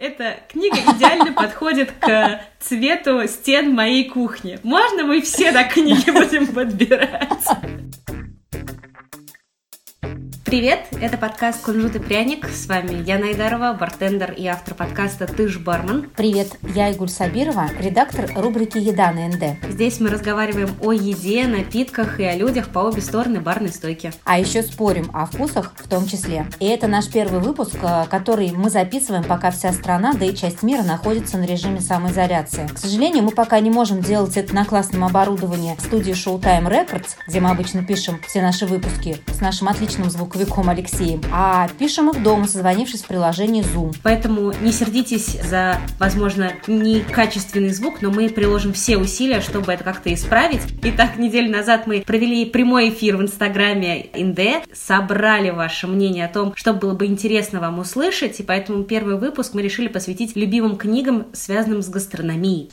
Эта 0.00 0.38
книга 0.48 0.78
идеально 0.96 1.34
подходит 1.34 1.92
к 2.00 2.40
цвету 2.58 3.28
стен 3.28 3.74
моей 3.74 4.08
кухни. 4.08 4.58
Можно 4.62 5.04
мы 5.04 5.20
все 5.20 5.52
на 5.52 5.64
книги 5.64 6.10
будем 6.10 6.46
подбирать? 6.46 7.44
Привет, 10.50 10.80
это 11.00 11.16
подкаст 11.16 11.62
«Кунжут 11.62 11.94
и 11.94 12.00
пряник». 12.00 12.48
С 12.48 12.66
вами 12.66 13.08
Яна 13.08 13.26
Айдарова, 13.26 13.72
бартендер 13.72 14.32
и 14.32 14.48
автор 14.48 14.74
подкаста 14.74 15.28
«Ты 15.28 15.46
ж 15.46 15.60
бармен». 15.60 16.10
Привет, 16.16 16.48
я 16.74 16.90
Игуль 16.90 17.08
Сабирова, 17.08 17.68
редактор 17.78 18.28
рубрики 18.34 18.76
«Еда 18.76 19.12
на 19.12 19.28
НД». 19.28 19.64
Здесь 19.70 20.00
мы 20.00 20.08
разговариваем 20.08 20.70
о 20.80 20.92
еде, 20.92 21.46
напитках 21.46 22.18
и 22.18 22.24
о 22.24 22.34
людях 22.34 22.70
по 22.70 22.80
обе 22.80 23.00
стороны 23.00 23.40
барной 23.40 23.68
стойки. 23.68 24.12
А 24.24 24.40
еще 24.40 24.64
спорим 24.64 25.08
о 25.14 25.26
вкусах 25.26 25.72
в 25.76 25.88
том 25.88 26.08
числе. 26.08 26.44
И 26.58 26.66
это 26.66 26.88
наш 26.88 27.08
первый 27.08 27.38
выпуск, 27.38 27.76
э, 27.80 28.06
который 28.10 28.50
мы 28.50 28.70
записываем, 28.70 29.22
пока 29.22 29.52
вся 29.52 29.72
страна, 29.72 30.14
да 30.14 30.24
и 30.24 30.34
часть 30.34 30.64
мира 30.64 30.82
находится 30.82 31.38
на 31.38 31.44
режиме 31.44 31.80
самоизоляции. 31.80 32.66
К 32.74 32.76
сожалению, 32.76 33.22
мы 33.22 33.30
пока 33.30 33.60
не 33.60 33.70
можем 33.70 34.02
делать 34.02 34.36
это 34.36 34.52
на 34.52 34.64
классном 34.64 35.04
оборудовании 35.04 35.76
в 35.76 35.80
студии 35.80 36.12
Showtime 36.12 36.66
Records, 36.66 37.10
где 37.28 37.38
мы 37.38 37.50
обычно 37.50 37.84
пишем 37.84 38.20
все 38.26 38.42
наши 38.42 38.66
выпуски 38.66 39.18
с 39.32 39.40
нашим 39.40 39.68
отличным 39.68 40.10
звуковым 40.10 40.39
звуковиком 40.40 40.68
Алексеем, 40.68 41.20
а 41.32 41.68
пишем 41.78 42.10
их 42.10 42.22
дома, 42.22 42.46
созвонившись 42.46 43.02
в 43.02 43.06
приложении 43.06 43.62
Zoom. 43.62 43.94
Поэтому 44.02 44.52
не 44.60 44.72
сердитесь 44.72 45.38
за, 45.42 45.78
возможно, 45.98 46.52
некачественный 46.66 47.70
звук, 47.70 48.02
но 48.02 48.10
мы 48.10 48.28
приложим 48.28 48.72
все 48.72 48.96
усилия, 48.96 49.40
чтобы 49.40 49.72
это 49.72 49.84
как-то 49.84 50.12
исправить. 50.12 50.62
Итак, 50.82 51.18
неделю 51.18 51.50
назад 51.50 51.86
мы 51.86 52.00
провели 52.00 52.44
прямой 52.46 52.90
эфир 52.90 53.16
в 53.16 53.22
Инстаграме 53.22 54.06
НД, 54.14 54.66
собрали 54.74 55.50
ваше 55.50 55.86
мнение 55.86 56.26
о 56.26 56.28
том, 56.28 56.52
что 56.56 56.72
было 56.72 56.94
бы 56.94 57.06
интересно 57.06 57.60
вам 57.60 57.78
услышать, 57.78 58.40
и 58.40 58.42
поэтому 58.42 58.84
первый 58.84 59.18
выпуск 59.18 59.54
мы 59.54 59.62
решили 59.62 59.88
посвятить 59.88 60.36
любимым 60.36 60.76
книгам, 60.76 61.26
связанным 61.32 61.82
с 61.82 61.88
гастрономией. 61.88 62.70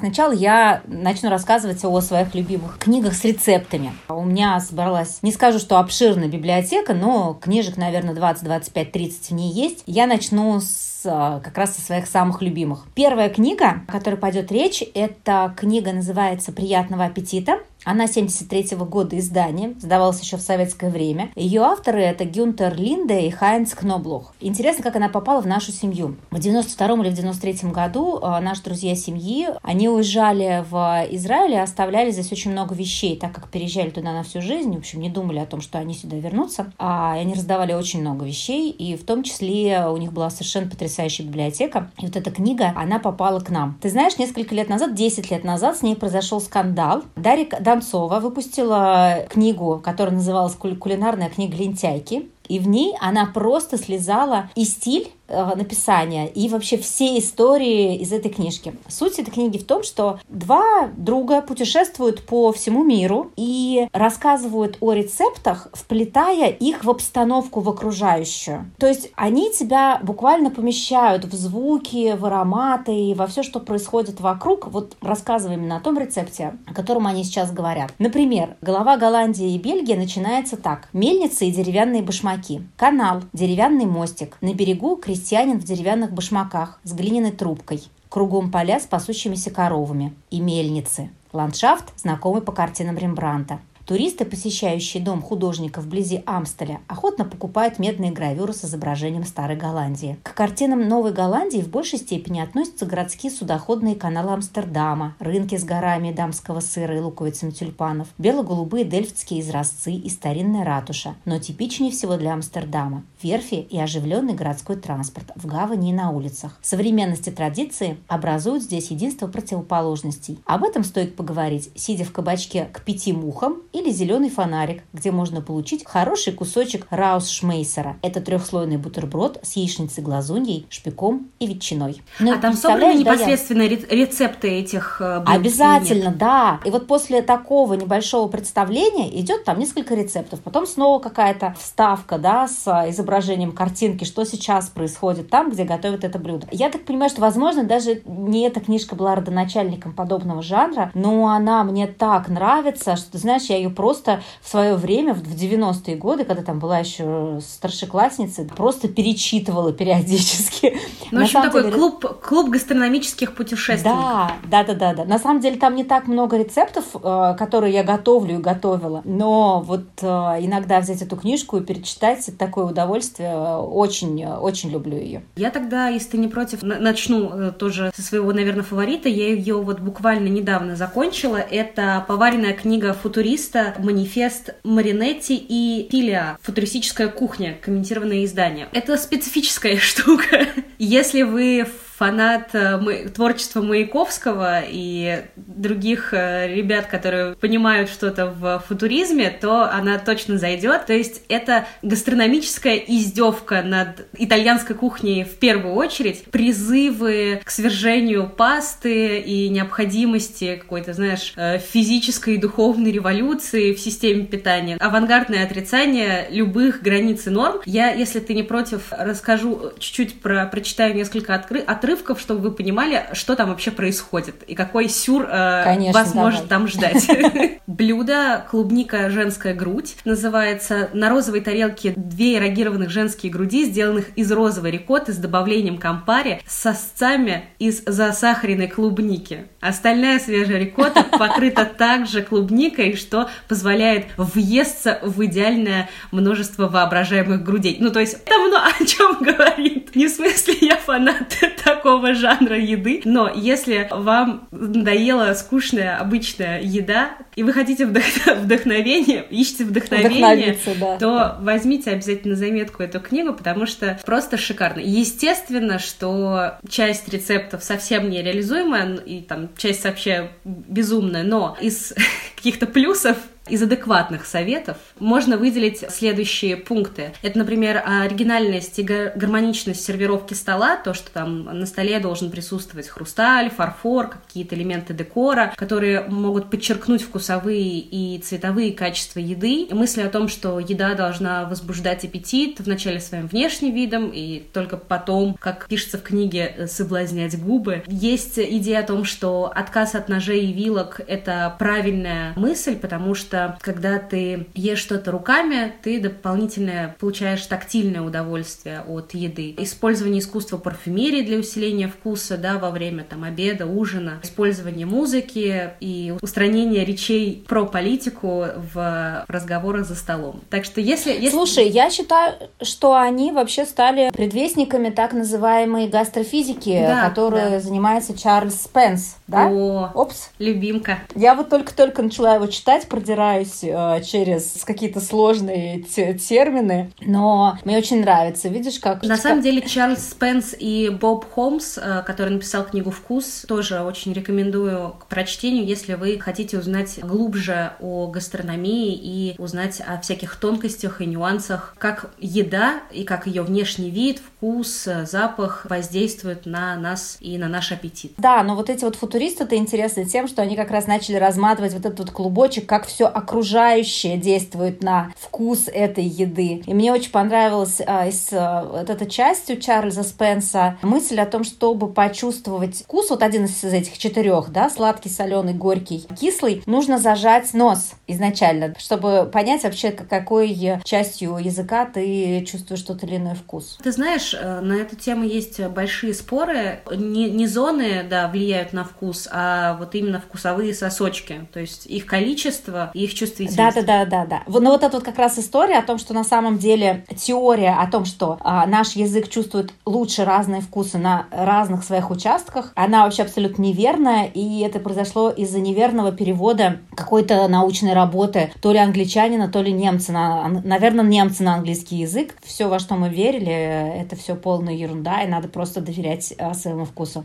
Сначала 0.00 0.32
я 0.32 0.80
начну 0.86 1.28
рассказывать 1.28 1.84
о 1.84 2.00
своих 2.00 2.34
любимых 2.34 2.78
книгах 2.78 3.12
с 3.12 3.22
рецептами. 3.22 3.92
У 4.08 4.24
меня 4.24 4.58
собралась, 4.58 5.18
не 5.20 5.30
скажу, 5.30 5.58
что 5.58 5.78
обширная 5.78 6.26
библиотека, 6.26 6.94
но 6.94 7.34
книжек, 7.34 7.76
наверное, 7.76 8.14
20, 8.14 8.44
25, 8.44 8.92
30 8.92 9.28
в 9.28 9.34
ней 9.34 9.52
есть. 9.52 9.82
Я 9.84 10.06
начну 10.06 10.58
с 10.58 11.02
а, 11.04 11.40
как 11.40 11.58
раз 11.58 11.76
со 11.76 11.82
своих 11.82 12.06
самых 12.06 12.40
любимых. 12.40 12.86
Первая 12.94 13.28
книга, 13.28 13.82
о 13.86 13.92
которой 13.92 14.16
пойдет 14.16 14.50
речь, 14.50 14.82
это 14.94 15.54
книга 15.54 15.92
называется 15.92 16.50
«Приятного 16.50 17.04
аппетита». 17.04 17.58
Она 17.84 18.06
73 18.06 18.76
-го 18.76 18.84
года 18.84 19.18
издания, 19.18 19.74
сдавалась 19.80 20.20
еще 20.20 20.36
в 20.36 20.40
советское 20.40 20.90
время. 20.90 21.30
Ее 21.34 21.62
авторы 21.62 22.02
это 22.02 22.24
Гюнтер 22.24 22.74
Линде 22.76 23.26
и 23.26 23.30
Хайнц 23.30 23.74
Кноблох. 23.74 24.34
Интересно, 24.40 24.82
как 24.82 24.96
она 24.96 25.08
попала 25.08 25.40
в 25.40 25.46
нашу 25.46 25.72
семью. 25.72 26.16
В 26.30 26.38
92 26.38 27.02
или 27.02 27.10
в 27.10 27.14
93 27.14 27.70
году 27.70 28.18
э, 28.18 28.40
наши 28.40 28.62
друзья 28.62 28.94
семьи, 28.94 29.48
они 29.62 29.88
уезжали 29.88 30.64
в 30.68 31.06
Израиль 31.10 31.54
и 31.54 31.56
оставляли 31.56 32.10
здесь 32.10 32.30
очень 32.32 32.52
много 32.52 32.74
вещей, 32.74 33.16
так 33.16 33.32
как 33.32 33.48
переезжали 33.48 33.90
туда 33.90 34.12
на 34.12 34.22
всю 34.22 34.42
жизнь, 34.42 34.74
в 34.74 34.78
общем, 34.78 35.00
не 35.00 35.08
думали 35.08 35.38
о 35.38 35.46
том, 35.46 35.60
что 35.60 35.78
они 35.78 35.94
сюда 35.94 36.16
вернутся. 36.16 36.72
А 36.78 37.12
они 37.12 37.34
раздавали 37.34 37.72
очень 37.72 38.00
много 38.00 38.26
вещей, 38.26 38.70
и 38.70 38.96
в 38.96 39.04
том 39.04 39.22
числе 39.22 39.86
у 39.88 39.96
них 39.96 40.12
была 40.12 40.30
совершенно 40.30 40.68
потрясающая 40.68 41.24
библиотека. 41.24 41.90
И 41.98 42.06
вот 42.06 42.16
эта 42.16 42.30
книга, 42.30 42.72
она 42.76 42.98
попала 42.98 43.40
к 43.40 43.50
нам. 43.50 43.78
Ты 43.80 43.88
знаешь, 43.88 44.18
несколько 44.18 44.54
лет 44.54 44.68
назад, 44.68 44.94
10 44.94 45.30
лет 45.30 45.44
назад 45.44 45.78
с 45.78 45.82
ней 45.82 45.96
произошел 45.96 46.40
скандал. 46.40 47.02
Дарик 47.16 47.54
Донцова 47.70 48.18
выпустила 48.18 49.26
книгу, 49.28 49.80
которая 49.82 50.12
называлась 50.14 50.54
«Кулинарная 50.54 51.30
книга 51.30 51.56
лентяйки». 51.56 52.28
И 52.48 52.58
в 52.58 52.66
ней 52.66 52.96
она 53.00 53.26
просто 53.26 53.78
слезала 53.78 54.50
и 54.56 54.64
стиль 54.64 55.12
написания 55.30 56.28
и 56.28 56.48
вообще 56.48 56.76
все 56.76 57.18
истории 57.18 57.96
из 57.96 58.12
этой 58.12 58.30
книжки. 58.30 58.74
Суть 58.88 59.18
этой 59.18 59.30
книги 59.30 59.58
в 59.58 59.64
том, 59.64 59.82
что 59.82 60.18
два 60.28 60.88
друга 60.96 61.40
путешествуют 61.42 62.26
по 62.26 62.52
всему 62.52 62.84
миру 62.84 63.30
и 63.36 63.88
рассказывают 63.92 64.76
о 64.80 64.92
рецептах, 64.92 65.68
вплетая 65.72 66.50
их 66.50 66.84
в 66.84 66.90
обстановку, 66.90 67.60
в 67.60 67.68
окружающую. 67.68 68.70
То 68.78 68.86
есть 68.86 69.10
они 69.14 69.52
тебя 69.52 70.00
буквально 70.02 70.50
помещают 70.50 71.24
в 71.24 71.34
звуки, 71.34 72.16
в 72.16 72.26
ароматы 72.26 72.94
и 72.94 73.14
во 73.14 73.26
все, 73.26 73.42
что 73.42 73.60
происходит 73.60 74.20
вокруг, 74.20 74.66
вот 74.68 74.96
рассказывая 75.00 75.56
именно 75.56 75.76
о 75.76 75.80
том 75.80 75.98
рецепте, 75.98 76.54
о 76.66 76.74
котором 76.74 77.06
они 77.06 77.24
сейчас 77.24 77.52
говорят. 77.52 77.92
Например, 77.98 78.56
голова 78.60 78.96
Голландии 78.96 79.54
и 79.54 79.58
Бельгии 79.58 79.94
начинается 79.94 80.56
так. 80.56 80.88
Мельницы 80.92 81.46
и 81.46 81.52
деревянные 81.52 82.02
башмаки. 82.02 82.62
Канал, 82.76 83.22
деревянный 83.32 83.86
мостик. 83.86 84.36
На 84.40 84.54
берегу 84.54 84.96
крестьяне 84.96 85.19
крестьянин 85.20 85.60
в 85.60 85.64
деревянных 85.64 86.12
башмаках 86.12 86.80
с 86.82 86.94
глиняной 86.94 87.32
трубкой. 87.32 87.82
Кругом 88.08 88.50
поля 88.50 88.80
с 88.80 88.86
пасущимися 88.86 89.50
коровами 89.50 90.14
и 90.30 90.40
мельницы. 90.40 91.10
Ландшафт, 91.34 91.84
знакомый 91.98 92.40
по 92.40 92.52
картинам 92.52 92.96
Рембранта. 92.96 93.60
Туристы, 93.90 94.24
посещающие 94.24 95.02
дом 95.02 95.20
художника 95.20 95.80
вблизи 95.80 96.22
Амстеля, 96.24 96.80
охотно 96.86 97.24
покупают 97.24 97.80
медные 97.80 98.12
гравюры 98.12 98.52
с 98.52 98.64
изображением 98.64 99.24
Старой 99.24 99.56
Голландии. 99.56 100.16
К 100.22 100.32
картинам 100.32 100.86
Новой 100.86 101.12
Голландии 101.12 101.60
в 101.60 101.68
большей 101.68 101.98
степени 101.98 102.38
относятся 102.38 102.86
городские 102.86 103.32
судоходные 103.32 103.96
каналы 103.96 104.34
Амстердама, 104.34 105.16
рынки 105.18 105.56
с 105.56 105.64
горами 105.64 106.12
дамского 106.12 106.60
сыра 106.60 106.96
и 106.96 107.00
луковицами 107.00 107.50
тюльпанов, 107.50 108.06
бело-голубые 108.16 108.84
дельфтские 108.84 109.40
изразцы 109.40 109.92
и 109.92 110.08
старинная 110.08 110.64
ратуша. 110.64 111.16
Но 111.24 111.40
типичнее 111.40 111.90
всего 111.90 112.16
для 112.16 112.34
Амстердама– 112.34 113.02
верфи 113.24 113.56
и 113.56 113.76
оживленный 113.76 114.34
городской 114.34 114.76
транспорт 114.76 115.32
в 115.34 115.46
гавани 115.46 115.90
и 115.90 115.92
на 115.92 116.12
улицах. 116.12 116.60
Современность 116.62 117.26
и 117.26 117.32
традиции 117.32 117.98
образуют 118.06 118.62
здесь 118.62 118.92
единство 118.92 119.26
противоположностей. 119.26 120.38
Об 120.46 120.62
этом 120.62 120.84
стоит 120.84 121.16
поговорить, 121.16 121.72
сидя 121.74 122.04
в 122.04 122.12
кабачке 122.12 122.66
к 122.66 122.84
пяти 122.84 123.12
мухам 123.12 123.62
и 123.72 123.79
или 123.80 123.90
зеленый 123.90 124.30
фонарик, 124.30 124.82
где 124.92 125.10
можно 125.10 125.40
получить 125.40 125.84
хороший 125.86 126.32
кусочек 126.32 126.86
раус-шмейсера. 126.90 127.96
Это 128.02 128.20
трехслойный 128.20 128.76
бутерброд 128.76 129.40
с 129.42 129.56
яичницей 129.56 130.02
глазуньей, 130.02 130.66
шпиком 130.68 131.28
и 131.38 131.46
ветчиной. 131.46 132.02
Ну, 132.18 132.34
а 132.34 132.38
там 132.38 132.54
собраны 132.54 132.98
непосредственно 132.98 133.62
я... 133.62 133.68
рецепты 133.68 134.48
этих 134.48 135.00
э, 135.00 135.20
блюд? 135.20 135.36
Обязательно, 135.36 136.12
да. 136.12 136.60
И 136.64 136.70
вот 136.70 136.86
после 136.86 137.22
такого 137.22 137.74
небольшого 137.74 138.28
представления 138.28 139.18
идет 139.20 139.44
там 139.44 139.58
несколько 139.58 139.94
рецептов. 139.94 140.40
Потом 140.40 140.66
снова 140.66 141.00
какая-то 141.00 141.54
вставка, 141.58 142.18
да, 142.18 142.46
с 142.48 142.66
изображением 142.88 143.52
картинки, 143.52 144.04
что 144.04 144.24
сейчас 144.24 144.68
происходит 144.68 145.30
там, 145.30 145.50
где 145.50 145.64
готовят 145.64 146.04
это 146.04 146.18
блюдо. 146.18 146.46
Я 146.50 146.70
так 146.70 146.84
понимаю, 146.84 147.10
что, 147.10 147.20
возможно, 147.20 147.64
даже 147.64 148.02
не 148.06 148.46
эта 148.46 148.60
книжка 148.60 148.94
была 148.94 149.14
родоначальником 149.14 149.92
подобного 149.94 150.42
жанра, 150.42 150.90
но 150.94 151.28
она 151.28 151.64
мне 151.64 151.86
так 151.86 152.28
нравится, 152.28 152.96
что, 152.96 153.12
ты 153.12 153.18
знаешь, 153.18 153.44
я 153.44 153.56
ее 153.56 153.69
просто 153.70 154.22
в 154.42 154.48
свое 154.48 154.76
время, 154.76 155.14
в 155.14 155.22
90-е 155.22 155.96
годы, 155.96 156.24
когда 156.24 156.42
там 156.42 156.58
была 156.58 156.78
еще 156.78 157.40
старшеклассница, 157.40 158.44
просто 158.44 158.88
перечитывала 158.88 159.72
периодически. 159.72 160.78
Ну, 161.10 161.20
в 161.20 161.22
общем, 161.24 161.42
такой 161.42 161.62
деле... 161.64 161.74
клуб, 161.74 162.20
клуб 162.22 162.50
гастрономических 162.50 163.34
путешествий. 163.34 163.90
Да, 163.90 164.32
да, 164.48 164.64
да, 164.64 164.74
да, 164.74 164.94
да. 164.94 165.04
На 165.04 165.18
самом 165.18 165.40
деле 165.40 165.56
там 165.56 165.74
не 165.74 165.84
так 165.84 166.06
много 166.06 166.36
рецептов, 166.36 166.84
э, 166.94 167.34
которые 167.38 167.72
я 167.74 167.82
готовлю 167.82 168.36
и 168.36 168.38
готовила, 168.38 169.02
но 169.04 169.60
вот 169.60 169.86
э, 170.02 170.06
иногда 170.06 170.80
взять 170.80 171.02
эту 171.02 171.16
книжку 171.16 171.56
и 171.56 171.60
перечитать, 171.60 172.28
это 172.28 172.38
такое 172.38 172.66
удовольствие. 172.66 173.36
Очень, 173.36 174.24
очень 174.24 174.70
люблю 174.70 174.96
ее. 174.96 175.22
Я 175.36 175.50
тогда, 175.50 175.88
если 175.88 176.10
ты 176.10 176.18
не 176.18 176.28
против, 176.28 176.62
начну 176.62 177.28
э, 177.28 177.52
тоже 177.52 177.92
со 177.94 178.02
своего, 178.02 178.32
наверное, 178.32 178.62
фаворита. 178.62 179.08
Я 179.08 179.28
ее 179.28 179.60
вот 179.60 179.80
буквально 179.80 180.28
недавно 180.28 180.76
закончила. 180.76 181.36
Это 181.36 182.04
поваренная 182.06 182.52
книга 182.52 182.92
футуриста 182.92 183.59
это 183.60 183.80
манифест 183.80 184.50
Маринетти 184.64 185.36
и 185.36 185.88
Филия 185.90 186.38
«Футуристическая 186.42 187.08
кухня», 187.08 187.58
комментированное 187.60 188.24
издание. 188.24 188.68
Это 188.72 188.96
специфическая 188.96 189.76
штука. 189.78 190.46
Если 190.78 191.22
вы 191.22 191.66
фанат 192.00 192.54
э, 192.54 193.10
творчества 193.14 193.60
Маяковского 193.60 194.62
и 194.66 195.22
других 195.36 196.14
э, 196.14 196.48
ребят, 196.48 196.86
которые 196.86 197.34
понимают 197.34 197.90
что-то 197.90 198.24
в 198.28 198.64
футуризме, 198.66 199.28
то 199.28 199.70
она 199.70 199.98
точно 199.98 200.38
зайдет. 200.38 200.86
То 200.86 200.94
есть 200.94 201.20
это 201.28 201.66
гастрономическая 201.82 202.76
издевка 202.76 203.60
над 203.60 204.08
итальянской 204.14 204.74
кухней 204.74 205.24
в 205.24 205.34
первую 205.34 205.74
очередь, 205.74 206.24
призывы 206.30 207.42
к 207.44 207.50
свержению 207.50 208.30
пасты 208.30 209.18
и 209.18 209.50
необходимости 209.50 210.56
какой-то, 210.56 210.94
знаешь, 210.94 211.34
э, 211.36 211.58
физической 211.58 212.36
и 212.36 212.38
духовной 212.38 212.92
революции 212.92 213.74
в 213.74 213.78
системе 213.78 214.24
питания, 214.24 214.78
авангардное 214.80 215.44
отрицание 215.44 216.28
любых 216.30 216.80
границ 216.80 217.26
и 217.26 217.30
норм. 217.30 217.60
Я, 217.66 217.90
если 217.90 218.20
ты 218.20 218.32
не 218.32 218.42
против, 218.42 218.84
расскажу 218.90 219.74
чуть-чуть 219.78 220.22
про, 220.22 220.46
прочитаю 220.46 220.94
несколько 220.94 221.34
отрывков 221.34 221.89
отрывков, 221.90 222.20
чтобы 222.20 222.40
вы 222.40 222.52
понимали, 222.52 223.06
что 223.12 223.34
там 223.34 223.48
вообще 223.48 223.70
происходит 223.70 224.42
и 224.46 224.54
какой 224.54 224.88
сюр 224.88 225.26
э, 225.28 225.62
Конечно, 225.64 225.98
вас 225.98 226.12
давай. 226.12 226.24
может 226.30 226.48
там 226.48 226.68
ждать. 226.68 227.08
Блюдо 227.66 228.46
клубника 228.50 229.10
женская 229.10 229.54
грудь 229.54 229.96
называется. 230.04 230.90
На 230.92 231.08
розовой 231.08 231.40
тарелке 231.40 231.92
две 231.96 232.36
эрогированных 232.36 232.90
женские 232.90 233.32
груди, 233.32 233.64
сделанных 233.64 234.10
из 234.16 234.30
розовой 234.30 234.70
рикотты 234.70 235.12
с 235.12 235.16
добавлением 235.16 235.78
кампари 235.78 236.40
с 236.46 236.60
сосцами 236.60 237.46
из 237.58 237.82
засахаренной 237.84 238.68
клубники. 238.68 239.46
Остальная 239.60 240.18
свежая 240.20 240.58
рикотта 240.58 241.02
покрыта 241.02 241.64
также 241.64 242.22
клубникой, 242.22 242.96
что 242.96 243.28
позволяет 243.48 244.06
въесться 244.16 245.00
в 245.02 245.24
идеальное 245.24 245.88
множество 246.12 246.68
воображаемых 246.68 247.42
грудей. 247.42 247.78
Ну, 247.80 247.90
то 247.90 248.00
есть, 248.00 248.14
это 248.14 248.38
много 248.38 248.58
о 248.58 248.84
чем 248.84 249.18
говорит. 249.20 249.94
Не 249.96 250.06
в 250.06 250.10
смысле 250.10 250.54
я 250.60 250.76
фанат 250.76 251.36
такого 251.80 252.14
жанра 252.14 252.58
еды, 252.58 253.00
но 253.04 253.30
если 253.34 253.88
вам 253.90 254.48
надоела 254.50 255.32
скучная 255.32 255.96
обычная 255.96 256.60
еда, 256.60 257.12
и 257.36 257.42
вы 257.42 257.52
хотите 257.52 257.86
вдох... 257.86 258.02
вдохновения, 258.36 259.24
ищете 259.30 259.64
вдохновение, 259.64 260.58
да. 260.78 260.98
то 260.98 261.36
возьмите 261.40 261.90
обязательно 261.90 262.36
заметку 262.36 262.82
эту 262.82 263.00
книгу, 263.00 263.32
потому 263.32 263.66
что 263.66 263.98
просто 264.04 264.36
шикарно. 264.36 264.80
Естественно, 264.80 265.78
что 265.78 266.58
часть 266.68 267.08
рецептов 267.08 267.64
совсем 267.64 268.10
не 268.10 268.22
реализуемая, 268.22 268.96
и 268.96 269.22
там 269.22 269.48
часть 269.56 269.84
вообще 269.84 270.30
безумная, 270.44 271.22
но 271.22 271.56
из 271.60 271.94
каких-то 272.36 272.66
плюсов 272.66 273.16
из 273.50 273.62
адекватных 273.62 274.26
советов 274.26 274.76
можно 274.98 275.36
выделить 275.36 275.84
следующие 275.90 276.56
пункты. 276.56 277.12
Это, 277.22 277.38
например, 277.38 277.82
оригинальность 277.84 278.78
и 278.78 278.82
гармоничность 278.82 279.84
сервировки 279.84 280.34
стола, 280.34 280.76
то, 280.76 280.94
что 280.94 281.10
там 281.10 281.44
на 281.44 281.66
столе 281.66 281.98
должен 281.98 282.30
присутствовать 282.30 282.88
хрусталь, 282.88 283.50
фарфор, 283.50 284.08
какие-то 284.08 284.54
элементы 284.54 284.94
декора, 284.94 285.52
которые 285.56 286.02
могут 286.02 286.50
подчеркнуть 286.50 287.02
вкусовые 287.02 287.78
и 287.80 288.18
цветовые 288.20 288.72
качества 288.72 289.18
еды. 289.18 289.62
И 289.64 289.74
мысли 289.74 290.02
о 290.02 290.08
том, 290.08 290.28
что 290.28 290.60
еда 290.60 290.94
должна 290.94 291.44
возбуждать 291.44 292.04
аппетит 292.04 292.60
вначале 292.60 293.00
своим 293.00 293.26
внешним 293.26 293.74
видом 293.74 294.10
и 294.12 294.40
только 294.52 294.76
потом, 294.76 295.34
как 295.34 295.66
пишется 295.68 295.98
в 295.98 296.02
книге, 296.02 296.68
соблазнять 296.68 297.38
губы. 297.40 297.82
Есть 297.86 298.38
идея 298.38 298.80
о 298.80 298.84
том, 298.84 299.04
что 299.04 299.50
отказ 299.54 299.94
от 299.94 300.08
ножей 300.08 300.46
и 300.46 300.52
вилок— 300.52 301.00
это 301.06 301.54
правильная 301.58 302.32
мысль, 302.36 302.76
потому 302.76 303.14
что 303.14 303.39
когда 303.60 303.98
ты 303.98 304.46
ешь 304.54 304.78
что-то 304.78 305.10
руками, 305.10 305.72
ты 305.82 306.00
дополнительно 306.00 306.94
получаешь 306.98 307.44
тактильное 307.46 308.02
удовольствие 308.02 308.82
от 308.86 309.14
еды. 309.14 309.54
Использование 309.58 310.20
искусства 310.20 310.58
парфюмерии 310.58 311.22
для 311.22 311.38
усиления 311.38 311.88
вкуса, 311.88 312.36
да, 312.36 312.58
во 312.58 312.70
время 312.70 313.04
там 313.04 313.24
обеда, 313.24 313.66
ужина, 313.66 314.20
использование 314.22 314.86
музыки 314.86 315.70
и 315.80 316.14
устранение 316.20 316.84
речей 316.84 317.44
про 317.46 317.66
политику 317.66 318.46
в 318.74 319.24
разговорах 319.28 319.86
за 319.86 319.94
столом. 319.94 320.40
Так 320.50 320.64
что 320.64 320.80
если... 320.80 321.12
если... 321.12 321.30
Слушай, 321.30 321.68
я 321.68 321.90
считаю, 321.90 322.34
что 322.62 322.94
они 322.94 323.32
вообще 323.32 323.64
стали 323.64 324.10
предвестниками 324.10 324.90
так 324.90 325.12
называемой 325.12 325.88
гастрофизики, 325.88 326.80
да, 326.86 327.08
которой 327.08 327.50
да. 327.50 327.60
занимается 327.60 328.16
Чарльз 328.16 328.62
Спенс, 328.62 329.16
да? 329.26 329.48
О, 329.50 329.90
Опс. 329.94 330.30
любимка. 330.38 330.98
Я 331.14 331.34
вот 331.34 331.48
только-только 331.48 332.02
начала 332.02 332.34
его 332.34 332.46
читать, 332.46 332.88
продирать 332.88 333.29
пробираюсь 333.30 333.60
э, 333.62 334.02
через 334.02 334.62
какие-то 334.64 335.00
сложные 335.00 335.82
термины, 335.82 336.92
но 337.00 337.58
мне 337.64 337.78
очень 337.78 338.00
нравится. 338.00 338.48
Видишь, 338.48 338.78
как... 338.78 339.02
На 339.02 339.16
самом 339.16 339.42
деле 339.42 339.62
Чарльз 339.62 340.10
Спенс 340.10 340.54
и 340.58 340.88
Боб 340.90 341.30
Холмс, 341.30 341.78
э, 341.78 342.02
который 342.06 342.30
написал 342.30 342.64
книгу 342.64 342.90
«Вкус», 342.90 343.44
тоже 343.46 343.80
очень 343.80 344.12
рекомендую 344.12 344.94
к 344.98 345.06
прочтению, 345.06 345.64
если 345.64 345.94
вы 345.94 346.18
хотите 346.18 346.58
узнать 346.58 346.98
глубже 347.02 347.72
о 347.80 348.08
гастрономии 348.08 348.94
и 348.94 349.34
узнать 349.38 349.80
о 349.80 350.00
всяких 350.00 350.36
тонкостях 350.36 351.00
и 351.00 351.06
нюансах, 351.06 351.74
как 351.78 352.10
еда 352.18 352.80
и 352.92 353.04
как 353.04 353.26
ее 353.26 353.42
внешний 353.42 353.90
вид, 353.90 354.20
вкус, 354.20 354.88
запах 355.04 355.66
воздействуют 355.68 356.46
на 356.46 356.76
нас 356.76 357.16
и 357.20 357.38
на 357.38 357.48
наш 357.48 357.72
аппетит. 357.72 358.12
Да, 358.18 358.42
но 358.42 358.56
вот 358.56 358.70
эти 358.70 358.84
вот 358.84 358.96
футуристы-то 358.96 359.56
интересны 359.56 360.04
тем, 360.04 360.28
что 360.28 360.42
они 360.42 360.56
как 360.56 360.70
раз 360.70 360.86
начали 360.86 361.16
разматывать 361.16 361.72
вот 361.74 361.86
этот 361.86 361.98
вот 361.98 362.10
клубочек, 362.10 362.66
как 362.66 362.86
все 362.86 363.09
окружающее 363.10 364.16
действует 364.16 364.82
на 364.82 365.12
вкус 365.16 365.68
этой 365.68 366.04
еды. 366.04 366.62
И 366.66 366.74
мне 366.74 366.92
очень 366.92 367.10
понравилась 367.10 367.80
а, 367.86 368.06
из 368.06 368.28
а, 368.32 368.64
вот 368.64 368.90
эта 368.90 369.06
часть 369.06 369.50
у 369.50 369.56
Чарльза 369.56 370.02
Спенса 370.02 370.78
мысль 370.82 371.20
о 371.20 371.26
том, 371.26 371.44
чтобы 371.44 371.92
почувствовать 371.92 372.82
вкус, 372.82 373.10
вот 373.10 373.22
один 373.22 373.44
из 373.44 373.62
этих 373.64 373.98
четырех, 373.98 374.50
да, 374.50 374.70
сладкий, 374.70 375.08
соленый, 375.08 375.54
горький, 375.54 376.06
кислый, 376.18 376.62
нужно 376.66 376.98
зажать 376.98 377.52
нос 377.54 377.92
изначально, 378.06 378.74
чтобы 378.78 379.28
понять 379.32 379.64
вообще, 379.64 379.90
какой 379.90 380.80
частью 380.84 381.36
языка 381.38 381.86
ты 381.86 382.44
чувствуешь 382.44 382.82
тот 382.82 383.02
или 383.04 383.16
иной 383.16 383.34
вкус. 383.34 383.78
Ты 383.82 383.92
знаешь, 383.92 384.34
э, 384.34 384.60
на 384.60 384.74
эту 384.74 384.96
тему 384.96 385.24
есть 385.24 385.60
большие 385.60 386.14
споры. 386.14 386.80
Не, 386.90 387.30
не 387.30 387.46
зоны, 387.46 388.04
да, 388.08 388.28
влияют 388.28 388.72
на 388.72 388.84
вкус, 388.84 389.28
а 389.30 389.76
вот 389.78 389.94
именно 389.94 390.20
вкусовые 390.20 390.74
сосочки. 390.74 391.46
То 391.52 391.60
есть 391.60 391.86
их 391.86 392.06
количество, 392.06 392.90
их 393.04 393.14
чувствительность. 393.14 393.56
Да, 393.56 393.72
да, 393.72 394.04
да, 394.04 394.04
да, 394.04 394.26
да. 394.26 394.60
Но 394.60 394.70
вот 394.70 394.82
эта 394.82 394.96
вот 394.96 395.04
как 395.04 395.18
раз 395.18 395.38
история 395.38 395.78
о 395.78 395.82
том, 395.82 395.98
что 395.98 396.14
на 396.14 396.24
самом 396.24 396.58
деле 396.58 397.04
теория 397.16 397.74
о 397.74 397.90
том, 397.90 398.04
что 398.04 398.38
а, 398.40 398.66
наш 398.66 398.92
язык 398.92 399.28
чувствует 399.28 399.72
лучше 399.86 400.24
разные 400.24 400.60
вкусы 400.60 400.98
на 400.98 401.26
разных 401.30 401.84
своих 401.84 402.10
участках, 402.10 402.72
она 402.74 403.04
вообще 403.04 403.22
абсолютно 403.22 403.62
неверная, 403.62 404.24
и 404.26 404.60
это 404.60 404.78
произошло 404.78 405.30
из-за 405.30 405.60
неверного 405.60 406.12
перевода 406.12 406.80
какой-то 406.94 407.46
научной 407.48 407.94
работы, 407.94 408.52
то 408.60 408.72
ли 408.72 408.78
англичанина, 408.78 409.48
то 409.48 409.62
ли 409.62 409.72
немца, 409.72 410.12
на, 410.12 410.48
наверное, 410.48 411.04
немца 411.04 411.42
на 411.42 411.54
английский 411.54 411.96
язык. 411.96 412.34
Все, 412.42 412.68
во 412.68 412.78
что 412.78 412.94
мы 412.96 413.08
верили, 413.08 413.52
это 413.52 414.16
все 414.16 414.34
полная 414.34 414.74
ерунда, 414.74 415.22
и 415.22 415.28
надо 415.28 415.48
просто 415.48 415.80
доверять 415.80 416.34
а, 416.38 416.54
своему 416.54 416.84
вкусу. 416.84 417.24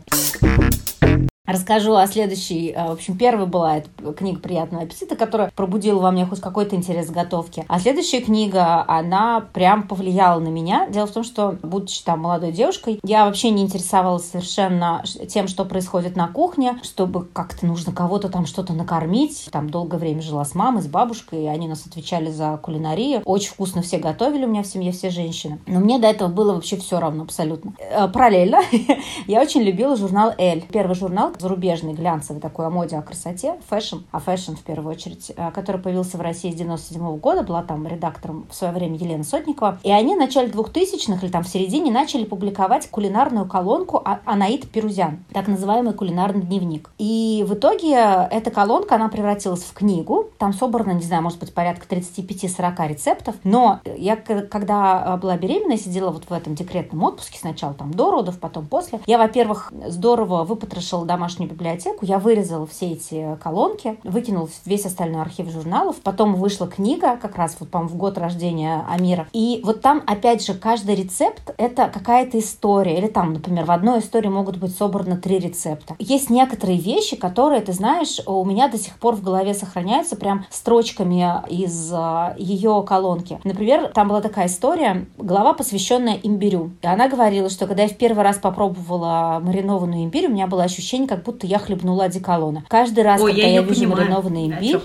Расскажу 1.46 1.94
о 1.94 2.06
следующей. 2.08 2.72
Э, 2.72 2.88
в 2.88 2.92
общем, 2.92 3.16
первая 3.16 3.46
была 3.46 3.78
эта 3.78 4.12
книга 4.12 4.40
«Приятного 4.40 4.82
аппетита», 4.82 5.14
которая 5.14 5.52
пробудила 5.54 6.00
во 6.00 6.10
мне 6.10 6.26
хоть 6.26 6.40
какой-то 6.40 6.74
интерес 6.74 7.06
к 7.06 7.12
готовке. 7.12 7.64
А 7.68 7.78
следующая 7.78 8.20
книга, 8.20 8.84
она 8.88 9.46
прям 9.52 9.86
повлияла 9.86 10.40
на 10.40 10.48
меня. 10.48 10.88
Дело 10.88 11.06
в 11.06 11.12
том, 11.12 11.22
что, 11.22 11.56
будучи 11.62 12.02
там 12.02 12.20
молодой 12.20 12.50
девушкой, 12.50 12.98
я 13.04 13.26
вообще 13.26 13.50
не 13.50 13.62
интересовалась 13.62 14.28
совершенно 14.28 15.04
тем, 15.28 15.46
что 15.46 15.64
происходит 15.64 16.16
на 16.16 16.26
кухне, 16.26 16.80
чтобы 16.82 17.24
как-то 17.24 17.64
нужно 17.64 17.92
кого-то 17.92 18.28
там 18.28 18.44
что-то 18.46 18.72
накормить. 18.72 19.48
Там 19.52 19.70
долгое 19.70 19.98
время 19.98 20.22
жила 20.22 20.44
с 20.44 20.54
мамой, 20.56 20.82
с 20.82 20.86
бабушкой, 20.86 21.44
и 21.44 21.46
они 21.46 21.68
нас 21.68 21.86
отвечали 21.86 22.30
за 22.30 22.58
кулинарию. 22.60 23.22
Очень 23.24 23.50
вкусно 23.50 23.82
все 23.82 23.98
готовили 23.98 24.46
у 24.46 24.48
меня 24.48 24.64
в 24.64 24.66
семье, 24.66 24.90
все 24.90 25.10
женщины. 25.10 25.60
Но 25.66 25.78
мне 25.78 26.00
до 26.00 26.08
этого 26.08 26.28
было 26.28 26.54
вообще 26.54 26.76
все 26.76 26.98
равно 26.98 27.22
абсолютно. 27.22 27.74
Э, 27.78 28.08
параллельно 28.08 28.62
я 29.28 29.40
очень 29.40 29.62
любила 29.62 29.96
журнал 29.96 30.32
«Elle». 30.38 30.64
Первый 30.72 30.96
журнал, 30.96 31.35
зарубежный, 31.40 31.94
глянцевый 31.94 32.40
такой 32.40 32.66
о 32.66 32.70
моде, 32.70 32.96
о 32.96 33.02
красоте, 33.02 33.56
fashion, 33.68 33.98
а 34.12 34.20
fashion 34.20 34.54
в 34.54 34.62
первую 34.62 34.94
очередь, 34.94 35.32
э, 35.36 35.50
который 35.52 35.80
появился 35.80 36.16
в 36.16 36.20
России 36.20 36.50
с 36.50 36.54
97 36.54 37.18
года, 37.18 37.42
была 37.42 37.62
там 37.62 37.86
редактором 37.86 38.46
в 38.50 38.54
свое 38.54 38.72
время 38.72 38.96
Елена 38.96 39.24
Сотникова. 39.24 39.78
И 39.82 39.90
они 39.90 40.14
в 40.14 40.18
начале 40.18 40.48
2000-х 40.48 41.24
или 41.24 41.30
там 41.30 41.44
в 41.44 41.48
середине 41.48 41.90
начали 41.90 42.24
публиковать 42.24 42.88
кулинарную 42.90 43.46
колонку 43.46 44.02
а-, 44.04 44.20
Анаит 44.24 44.68
Пирузян, 44.70 45.24
так 45.32 45.48
называемый 45.48 45.94
кулинарный 45.94 46.42
дневник. 46.42 46.90
И 46.98 47.44
в 47.46 47.54
итоге 47.54 47.94
эта 48.30 48.50
колонка, 48.50 48.96
она 48.96 49.08
превратилась 49.08 49.62
в 49.62 49.72
книгу. 49.72 50.30
Там 50.38 50.52
собрано, 50.52 50.92
не 50.92 51.02
знаю, 51.02 51.22
может 51.22 51.38
быть, 51.38 51.52
порядка 51.52 51.86
35-40 51.94 52.88
рецептов. 52.88 53.36
Но 53.44 53.80
я, 53.96 54.16
когда 54.16 55.16
была 55.16 55.36
беременна, 55.36 55.76
сидела 55.76 56.10
вот 56.10 56.24
в 56.28 56.32
этом 56.32 56.54
декретном 56.54 57.02
отпуске, 57.04 57.38
сначала 57.38 57.74
там 57.74 57.92
до 57.92 58.10
родов, 58.10 58.38
потом 58.38 58.66
после, 58.66 59.00
я, 59.06 59.18
во-первых, 59.18 59.72
здорово 59.86 60.44
выпотрошила 60.44 61.04
домашнюю 61.04 61.25
домашнюю 61.26 61.50
библиотеку, 61.50 62.04
я 62.04 62.20
вырезала 62.20 62.68
все 62.68 62.92
эти 62.92 63.36
колонки, 63.42 63.98
выкинула 64.04 64.48
весь 64.64 64.86
остальной 64.86 65.22
архив 65.22 65.50
журналов, 65.50 65.96
потом 66.04 66.36
вышла 66.36 66.68
книга, 66.68 67.16
как 67.16 67.34
раз 67.34 67.56
вот, 67.58 67.68
по-моему, 67.68 67.94
в 67.94 67.96
год 67.96 68.16
рождения 68.16 68.84
Амира, 68.88 69.26
и 69.32 69.60
вот 69.64 69.80
там, 69.80 70.04
опять 70.06 70.46
же, 70.46 70.54
каждый 70.54 70.94
рецепт— 70.94 71.52
это 71.58 71.88
какая-то 71.88 72.38
история, 72.38 72.96
или 72.98 73.08
там, 73.08 73.32
например, 73.32 73.64
в 73.64 73.72
одной 73.72 73.98
истории 73.98 74.28
могут 74.28 74.58
быть 74.58 74.76
собраны 74.76 75.16
три 75.16 75.40
рецепта. 75.40 75.96
Есть 75.98 76.30
некоторые 76.30 76.78
вещи, 76.78 77.16
которые, 77.16 77.60
ты 77.60 77.72
знаешь, 77.72 78.20
у 78.24 78.44
меня 78.44 78.68
до 78.68 78.78
сих 78.78 78.96
пор 78.98 79.16
в 79.16 79.22
голове 79.24 79.52
сохраняются 79.52 80.14
прям 80.14 80.46
строчками 80.50 81.42
из 81.48 81.90
а, 81.92 82.36
ее 82.38 82.84
колонки. 82.86 83.40
Например, 83.42 83.88
там 83.88 84.06
была 84.08 84.20
такая 84.20 84.46
история, 84.46 85.06
глава, 85.18 85.54
посвященная 85.54 86.20
имбирю. 86.22 86.70
И 86.82 86.86
она 86.86 87.08
говорила, 87.08 87.50
что 87.50 87.66
когда 87.66 87.82
я 87.82 87.88
в 87.88 87.96
первый 87.96 88.22
раз 88.22 88.36
попробовала 88.36 89.40
маринованную 89.42 90.04
имбирь, 90.04 90.28
у 90.28 90.30
меня 90.30 90.46
было 90.46 90.62
ощущение, 90.62 91.08
как 91.16 91.24
будто 91.24 91.46
я 91.46 91.58
хлебнула 91.58 92.04
одеколона. 92.04 92.64
Каждый 92.68 93.02
раз, 93.02 93.20
Ой, 93.20 93.32
когда 93.32 93.46
я, 93.46 93.54
я 93.54 93.62
вижу 93.62 93.80
понимаю, 93.80 94.00
маринованный 94.02 94.46
имбирь... 94.46 94.78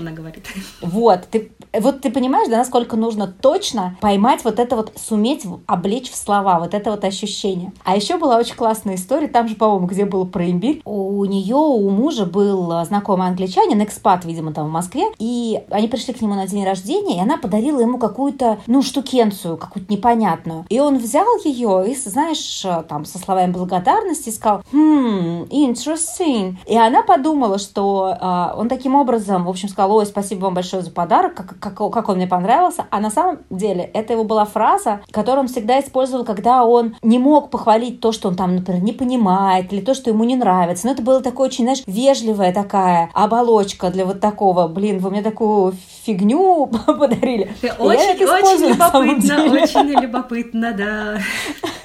Вот, 0.81 1.27
ты 1.29 1.51
Вот 1.73 2.01
ты 2.01 2.11
понимаешь, 2.11 2.49
да, 2.49 2.57
насколько 2.57 2.97
нужно 2.97 3.27
точно 3.27 3.97
поймать 4.01 4.43
вот 4.43 4.59
это 4.59 4.75
вот, 4.75 4.91
суметь 4.95 5.45
облечь 5.67 6.11
в 6.11 6.15
слова, 6.15 6.59
вот 6.59 6.73
это 6.73 6.91
вот 6.91 7.03
ощущение. 7.03 7.71
А 7.83 7.95
еще 7.95 8.17
была 8.17 8.37
очень 8.37 8.55
классная 8.55 8.95
история, 8.95 9.27
там 9.27 9.47
же, 9.47 9.55
по-моему, 9.55 9.87
где 9.87 10.05
было 10.05 10.25
про 10.25 10.49
имбирь. 10.49 10.81
У 10.85 11.23
нее, 11.25 11.55
у 11.55 11.89
мужа 11.89 12.25
был 12.25 12.83
знакомый 12.85 13.27
англичанин, 13.27 13.81
экспат, 13.83 14.25
видимо, 14.25 14.53
там 14.53 14.67
в 14.67 14.71
Москве, 14.71 15.05
и 15.19 15.61
они 15.69 15.87
пришли 15.87 16.13
к 16.13 16.21
нему 16.21 16.35
на 16.35 16.47
день 16.47 16.65
рождения, 16.65 17.17
и 17.17 17.21
она 17.21 17.37
подарила 17.37 17.79
ему 17.79 17.97
какую-то, 17.97 18.59
ну, 18.67 18.81
штукенцию, 18.81 19.57
какую-то 19.57 19.91
непонятную. 19.91 20.65
И 20.69 20.79
он 20.79 20.97
взял 20.97 21.27
ее 21.43 21.85
и, 21.89 21.95
знаешь, 21.95 22.65
там, 22.89 23.05
со 23.05 23.17
словами 23.17 23.51
благодарности 23.51 24.29
сказал, 24.29 24.63
хм, 24.71 25.43
interesting. 25.49 26.55
И 26.67 26.77
она 26.77 27.03
подумала, 27.03 27.57
что 27.59 28.17
э, 28.19 28.59
он 28.59 28.67
таким 28.67 28.95
образом, 28.95 29.45
в 29.45 29.49
общем, 29.49 29.69
сказал, 29.69 29.95
ой, 29.95 30.05
спасибо 30.05 30.45
вам 30.45 30.53
большое 30.53 30.83
за 30.83 30.91
подарок, 30.91 31.35
как, 31.35 31.59
как, 31.61 31.75
как 31.75 32.09
он 32.09 32.17
мне 32.17 32.27
понравился. 32.27 32.85
А 32.89 32.99
на 32.99 33.09
самом 33.09 33.39
деле 33.49 33.89
это 33.93 34.13
его 34.13 34.23
была 34.23 34.45
фраза, 34.45 35.01
которую 35.11 35.41
он 35.41 35.47
всегда 35.47 35.79
использовал, 35.79 36.25
когда 36.25 36.65
он 36.65 36.95
не 37.01 37.19
мог 37.19 37.49
похвалить 37.49 38.01
то, 38.01 38.11
что 38.11 38.27
он 38.27 38.35
там, 38.35 38.55
например, 38.55 38.81
не 38.81 38.93
понимает, 38.93 39.71
или 39.71 39.81
то, 39.81 39.93
что 39.93 40.09
ему 40.09 40.23
не 40.23 40.35
нравится. 40.35 40.87
Но 40.87 40.93
это 40.93 41.01
было 41.01 41.21
такое 41.21 41.47
очень, 41.47 41.65
знаешь, 41.65 41.83
вежливая 41.85 42.53
такая 42.53 43.09
оболочка 43.13 43.89
для 43.89 44.05
вот 44.05 44.19
такого, 44.19 44.67
блин, 44.67 44.99
вы 44.99 45.11
мне 45.11 45.21
такую 45.21 45.73
фигню 46.05 46.65
подарили. 46.85 47.51
Очень, 47.79 48.25
очень 48.25 48.69
любопытно, 48.69 49.61
очень 49.61 50.01
любопытно, 50.01 50.73
да. 50.73 51.17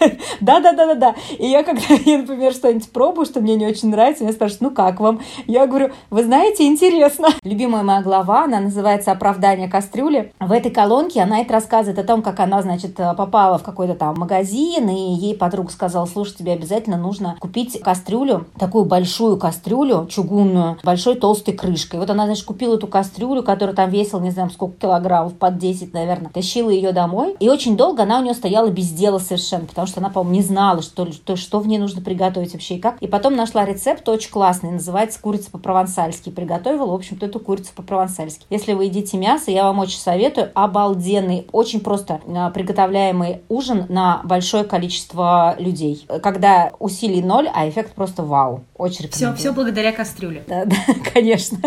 Да-да-да-да-да. 0.41 1.15
И 1.39 1.47
я, 1.47 1.63
когда 1.63 1.83
я, 2.05 2.19
например, 2.19 2.53
что-нибудь 2.53 2.91
пробую, 2.91 3.27
что 3.27 3.41
мне 3.41 3.57
не 3.57 3.67
очень 3.67 3.91
нравится, 3.91 4.25
меня 4.25 4.33
спрашивают, 4.33 4.63
ну 4.63 4.71
как 4.71 5.01
вам? 5.01 5.21
Я 5.47 5.67
говорю, 5.67 5.91
вы 6.11 6.25
знаете, 6.25 6.65
интересно. 6.65 7.29
Любимая 7.43 7.83
моя 7.83 8.03
глава, 8.03 8.45
она 8.45 8.61
называется 8.61 9.13
«Оправдание 9.13 9.66
кастрюли». 9.69 10.33
В 10.41 10.53
этой 10.53 10.71
колонке 10.71 11.23
она 11.23 11.41
это 11.41 11.55
рассказывает 11.55 11.99
о 11.99 12.05
том, 12.05 12.23
как 12.23 12.41
она, 12.41 12.63
значит, 12.63 12.95
попала 12.95 13.59
в 13.59 13.63
какой-то 13.63 13.95
там 13.95 14.19
магазин, 14.19 14.89
и 14.89 15.15
ей 15.15 15.37
подруга 15.37 15.71
сказала, 15.71 16.07
слушай, 16.07 16.37
тебе 16.37 16.53
обязательно 16.53 16.97
нужно 16.97 17.37
купить 17.41 17.81
кастрюлю, 17.81 18.47
такую 18.59 18.85
большую 18.85 19.37
кастрюлю, 19.37 20.07
чугунную, 20.09 20.79
большой 20.83 21.17
толстой 21.17 21.55
крышкой. 21.55 22.01
Вот 22.01 22.11
она, 22.11 22.27
значит, 22.27 22.45
купила 22.45 22.77
эту 22.77 22.87
кастрюлю, 22.87 23.43
которая 23.43 23.75
там 23.75 23.91
весила, 23.91 24.21
не 24.21 24.31
знаю, 24.31 24.51
сколько 24.51 24.81
килограммов, 24.81 25.35
под 25.35 25.59
10, 25.59 25.93
наверное, 25.93 26.31
тащила 26.31 26.71
ее 26.71 26.93
домой. 26.93 27.37
И 27.41 27.49
очень 27.49 27.77
долго 27.77 28.03
она 28.03 28.19
у 28.19 28.23
нее 28.23 28.35
стояла 28.35 28.69
без 28.69 28.91
дела 28.91 29.19
совершенно, 29.19 29.67
потому 29.67 29.87
что 29.87 30.01
она, 30.01 30.11
по-моему, 30.11 30.37
не 30.37 30.43
знала, 30.43 30.83
что, 30.83 31.11
что, 31.13 31.37
что 31.37 31.61
в 31.61 31.67
ней 31.67 31.79
нужно 31.79 32.03
приготовить 32.03 32.53
вообще 32.53 32.77
и 32.77 32.81
как. 32.81 32.97
И 33.01 33.07
потом 33.07 33.37
нашла 33.37 33.65
рецепт 33.65 34.09
очень 34.09 34.31
классный, 34.31 34.71
называется 34.71 35.21
курица 35.21 35.51
по-провансальски. 35.51 36.31
Приготовила, 36.31 36.87
в 36.87 36.95
общем-то, 36.95 37.27
эту 37.27 37.41
курицу 37.41 37.71
по-провансальски. 37.75 38.47
Если 38.51 38.73
вы 38.73 38.85
едите 38.85 39.17
мясо, 39.17 39.51
я 39.57 39.65
вам 39.65 39.79
очень 39.79 39.99
советую. 39.99 40.51
Обалденный, 40.55 41.47
очень 41.51 41.81
просто 41.81 42.21
а, 42.29 42.51
приготовляемый 42.51 43.41
ужин 43.49 43.87
на 43.89 44.21
большое 44.25 44.65
количество 44.65 45.57
людей. 45.59 46.07
Когда 46.23 46.73
усилий 46.79 47.23
ноль, 47.23 47.49
а 47.53 47.67
эффект 47.69 47.95
просто 47.95 48.23
вау. 48.23 48.65
Очень 48.77 49.07
рекомендую. 49.07 49.35
Все, 49.35 49.41
все 49.41 49.53
благодаря 49.53 49.93
кастрюле. 49.93 50.45
Да, 50.47 50.65
да, 50.67 50.77
конечно. 51.13 51.59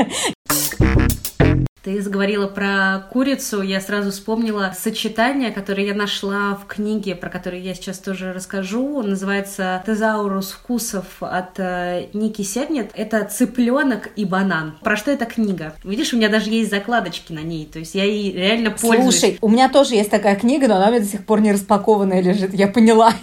Ты 1.89 2.03
заговорила 2.03 2.45
про 2.45 3.07
курицу, 3.11 3.63
я 3.63 3.81
сразу 3.81 4.11
вспомнила 4.11 4.75
сочетание, 4.77 5.49
которое 5.49 5.87
я 5.87 5.95
нашла 5.95 6.53
в 6.53 6.67
книге, 6.67 7.15
про 7.15 7.31
которое 7.31 7.59
я 7.59 7.73
сейчас 7.73 7.97
тоже 7.97 8.31
расскажу. 8.31 8.97
Он 8.97 9.09
называется 9.09 9.81
«Тезаурус 9.87 10.51
вкусов» 10.51 11.05
от 11.19 11.57
э, 11.57 12.09
Ники 12.13 12.43
Сегнет. 12.43 12.91
Это 12.93 13.25
цыпленок 13.25 14.11
и 14.15 14.23
банан. 14.23 14.77
Про 14.83 14.97
что 14.97 15.09
эта 15.09 15.25
книга? 15.25 15.73
Видишь, 15.83 16.13
у 16.13 16.17
меня 16.17 16.29
даже 16.29 16.51
есть 16.51 16.69
закладочки 16.69 17.33
на 17.33 17.39
ней, 17.39 17.65
то 17.65 17.79
есть 17.79 17.95
я 17.95 18.03
ей 18.03 18.33
реально 18.33 18.69
пользуюсь. 18.69 19.19
Слушай, 19.19 19.39
у 19.41 19.49
меня 19.49 19.67
тоже 19.67 19.95
есть 19.95 20.11
такая 20.11 20.35
книга, 20.35 20.67
но 20.67 20.75
она 20.75 20.89
у 20.89 20.91
меня 20.91 20.99
до 20.99 21.07
сих 21.07 21.25
пор 21.25 21.41
не 21.41 21.51
распакованная 21.51 22.21
лежит, 22.21 22.53
я 22.53 22.67
поняла. 22.67 23.15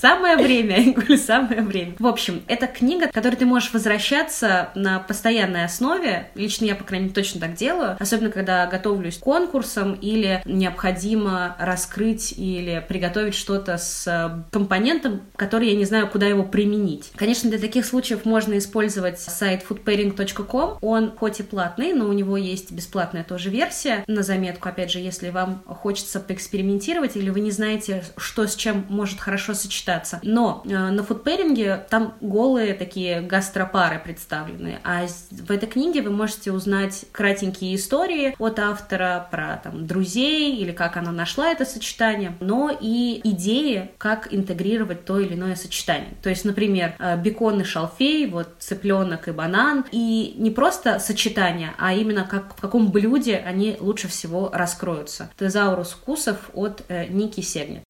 Самое 0.00 0.36
время, 0.36 0.94
я 1.08 1.16
самое 1.16 1.62
время. 1.62 1.94
В 1.98 2.06
общем, 2.06 2.42
это 2.48 2.66
книга, 2.66 3.08
к 3.08 3.12
которой 3.12 3.36
ты 3.36 3.46
можешь 3.46 3.72
возвращаться 3.72 4.70
на 4.74 4.98
постоянной 4.98 5.64
основе. 5.64 6.30
Лично 6.34 6.66
я, 6.66 6.74
по 6.74 6.84
крайней 6.84 7.06
мере, 7.06 7.14
точно 7.14 7.40
так 7.40 7.54
делаю. 7.54 7.96
Особенно, 7.98 8.30
когда 8.30 8.66
готовлюсь 8.66 9.16
к 9.16 9.20
конкурсам 9.20 9.94
или 9.94 10.42
необходимо 10.44 11.56
раскрыть 11.58 12.32
или 12.36 12.84
приготовить 12.86 13.34
что-то 13.34 13.78
с 13.78 14.06
э, 14.06 14.42
компонентом, 14.52 15.22
который 15.36 15.70
я 15.70 15.76
не 15.76 15.86
знаю, 15.86 16.08
куда 16.08 16.26
его 16.26 16.42
применить. 16.42 17.10
Конечно, 17.16 17.48
для 17.48 17.58
таких 17.58 17.86
случаев 17.86 18.26
можно 18.26 18.58
использовать 18.58 19.18
сайт 19.18 19.64
foodpairing.com. 19.66 20.78
Он 20.82 21.12
хоть 21.16 21.40
и 21.40 21.42
платный, 21.42 21.94
но 21.94 22.06
у 22.06 22.12
него 22.12 22.36
есть 22.36 22.70
бесплатная 22.70 23.24
тоже 23.24 23.48
версия. 23.48 24.04
На 24.06 24.22
заметку, 24.22 24.68
опять 24.68 24.90
же, 24.90 24.98
если 24.98 25.30
вам 25.30 25.62
хочется 25.66 26.20
поэкспериментировать 26.20 27.16
или 27.16 27.30
вы 27.30 27.40
не 27.40 27.50
знаете, 27.50 28.04
что 28.18 28.46
с 28.46 28.54
чем 28.54 28.84
может 28.90 29.20
хорошо 29.20 29.54
сочетаться 29.54 29.85
считаться. 29.86 30.20
Но 30.22 30.62
э, 30.64 30.68
на 30.68 31.02
фудпэринге 31.02 31.86
там 31.88 32.14
голые 32.20 32.74
такие 32.74 33.20
гастропары 33.20 33.98
представлены, 33.98 34.78
а 34.84 35.06
в 35.30 35.50
этой 35.50 35.68
книге 35.68 36.02
вы 36.02 36.10
можете 36.10 36.52
узнать 36.52 37.04
кратенькие 37.12 37.76
истории 37.76 38.34
от 38.38 38.58
автора 38.58 39.28
про 39.30 39.60
там 39.62 39.86
друзей 39.86 40.56
или 40.56 40.72
как 40.72 40.96
она 40.96 41.12
нашла 41.12 41.50
это 41.50 41.64
сочетание, 41.64 42.36
но 42.40 42.76
и 42.78 43.20
идеи, 43.22 43.90
как 43.98 44.32
интегрировать 44.32 45.04
то 45.04 45.20
или 45.20 45.34
иное 45.34 45.54
сочетание. 45.54 46.14
То 46.22 46.30
есть, 46.30 46.44
например, 46.44 46.94
э, 46.98 47.16
бекон 47.16 47.60
и 47.60 47.64
шалфей, 47.64 48.26
вот 48.26 48.48
цыпленок 48.58 49.28
и 49.28 49.32
банан, 49.32 49.84
и 49.92 50.34
не 50.36 50.50
просто 50.50 50.98
сочетание, 50.98 51.74
а 51.78 51.94
именно 51.94 52.24
как 52.24 52.56
в 52.56 52.60
каком 52.60 52.90
блюде 52.90 53.36
они 53.46 53.76
лучше 53.78 54.08
всего 54.08 54.50
раскроются. 54.52 55.30
Тезаурус 55.36 55.90
вкусов 55.90 56.50
от 56.54 56.82
э, 56.88 57.06
Ники 57.06 57.40
Сегнет. 57.40 57.84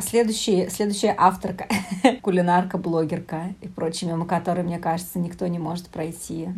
Следующий, 0.00 0.68
следующая 0.68 1.14
авторка, 1.16 1.66
кулинарка, 2.22 2.78
блогерка 2.78 3.54
и 3.60 3.68
прочие, 3.68 4.10
мимо 4.10 4.26
которой, 4.26 4.62
мне 4.62 4.78
кажется, 4.78 5.18
никто 5.18 5.46
не 5.46 5.58
может 5.58 5.88
пройти 5.88 6.48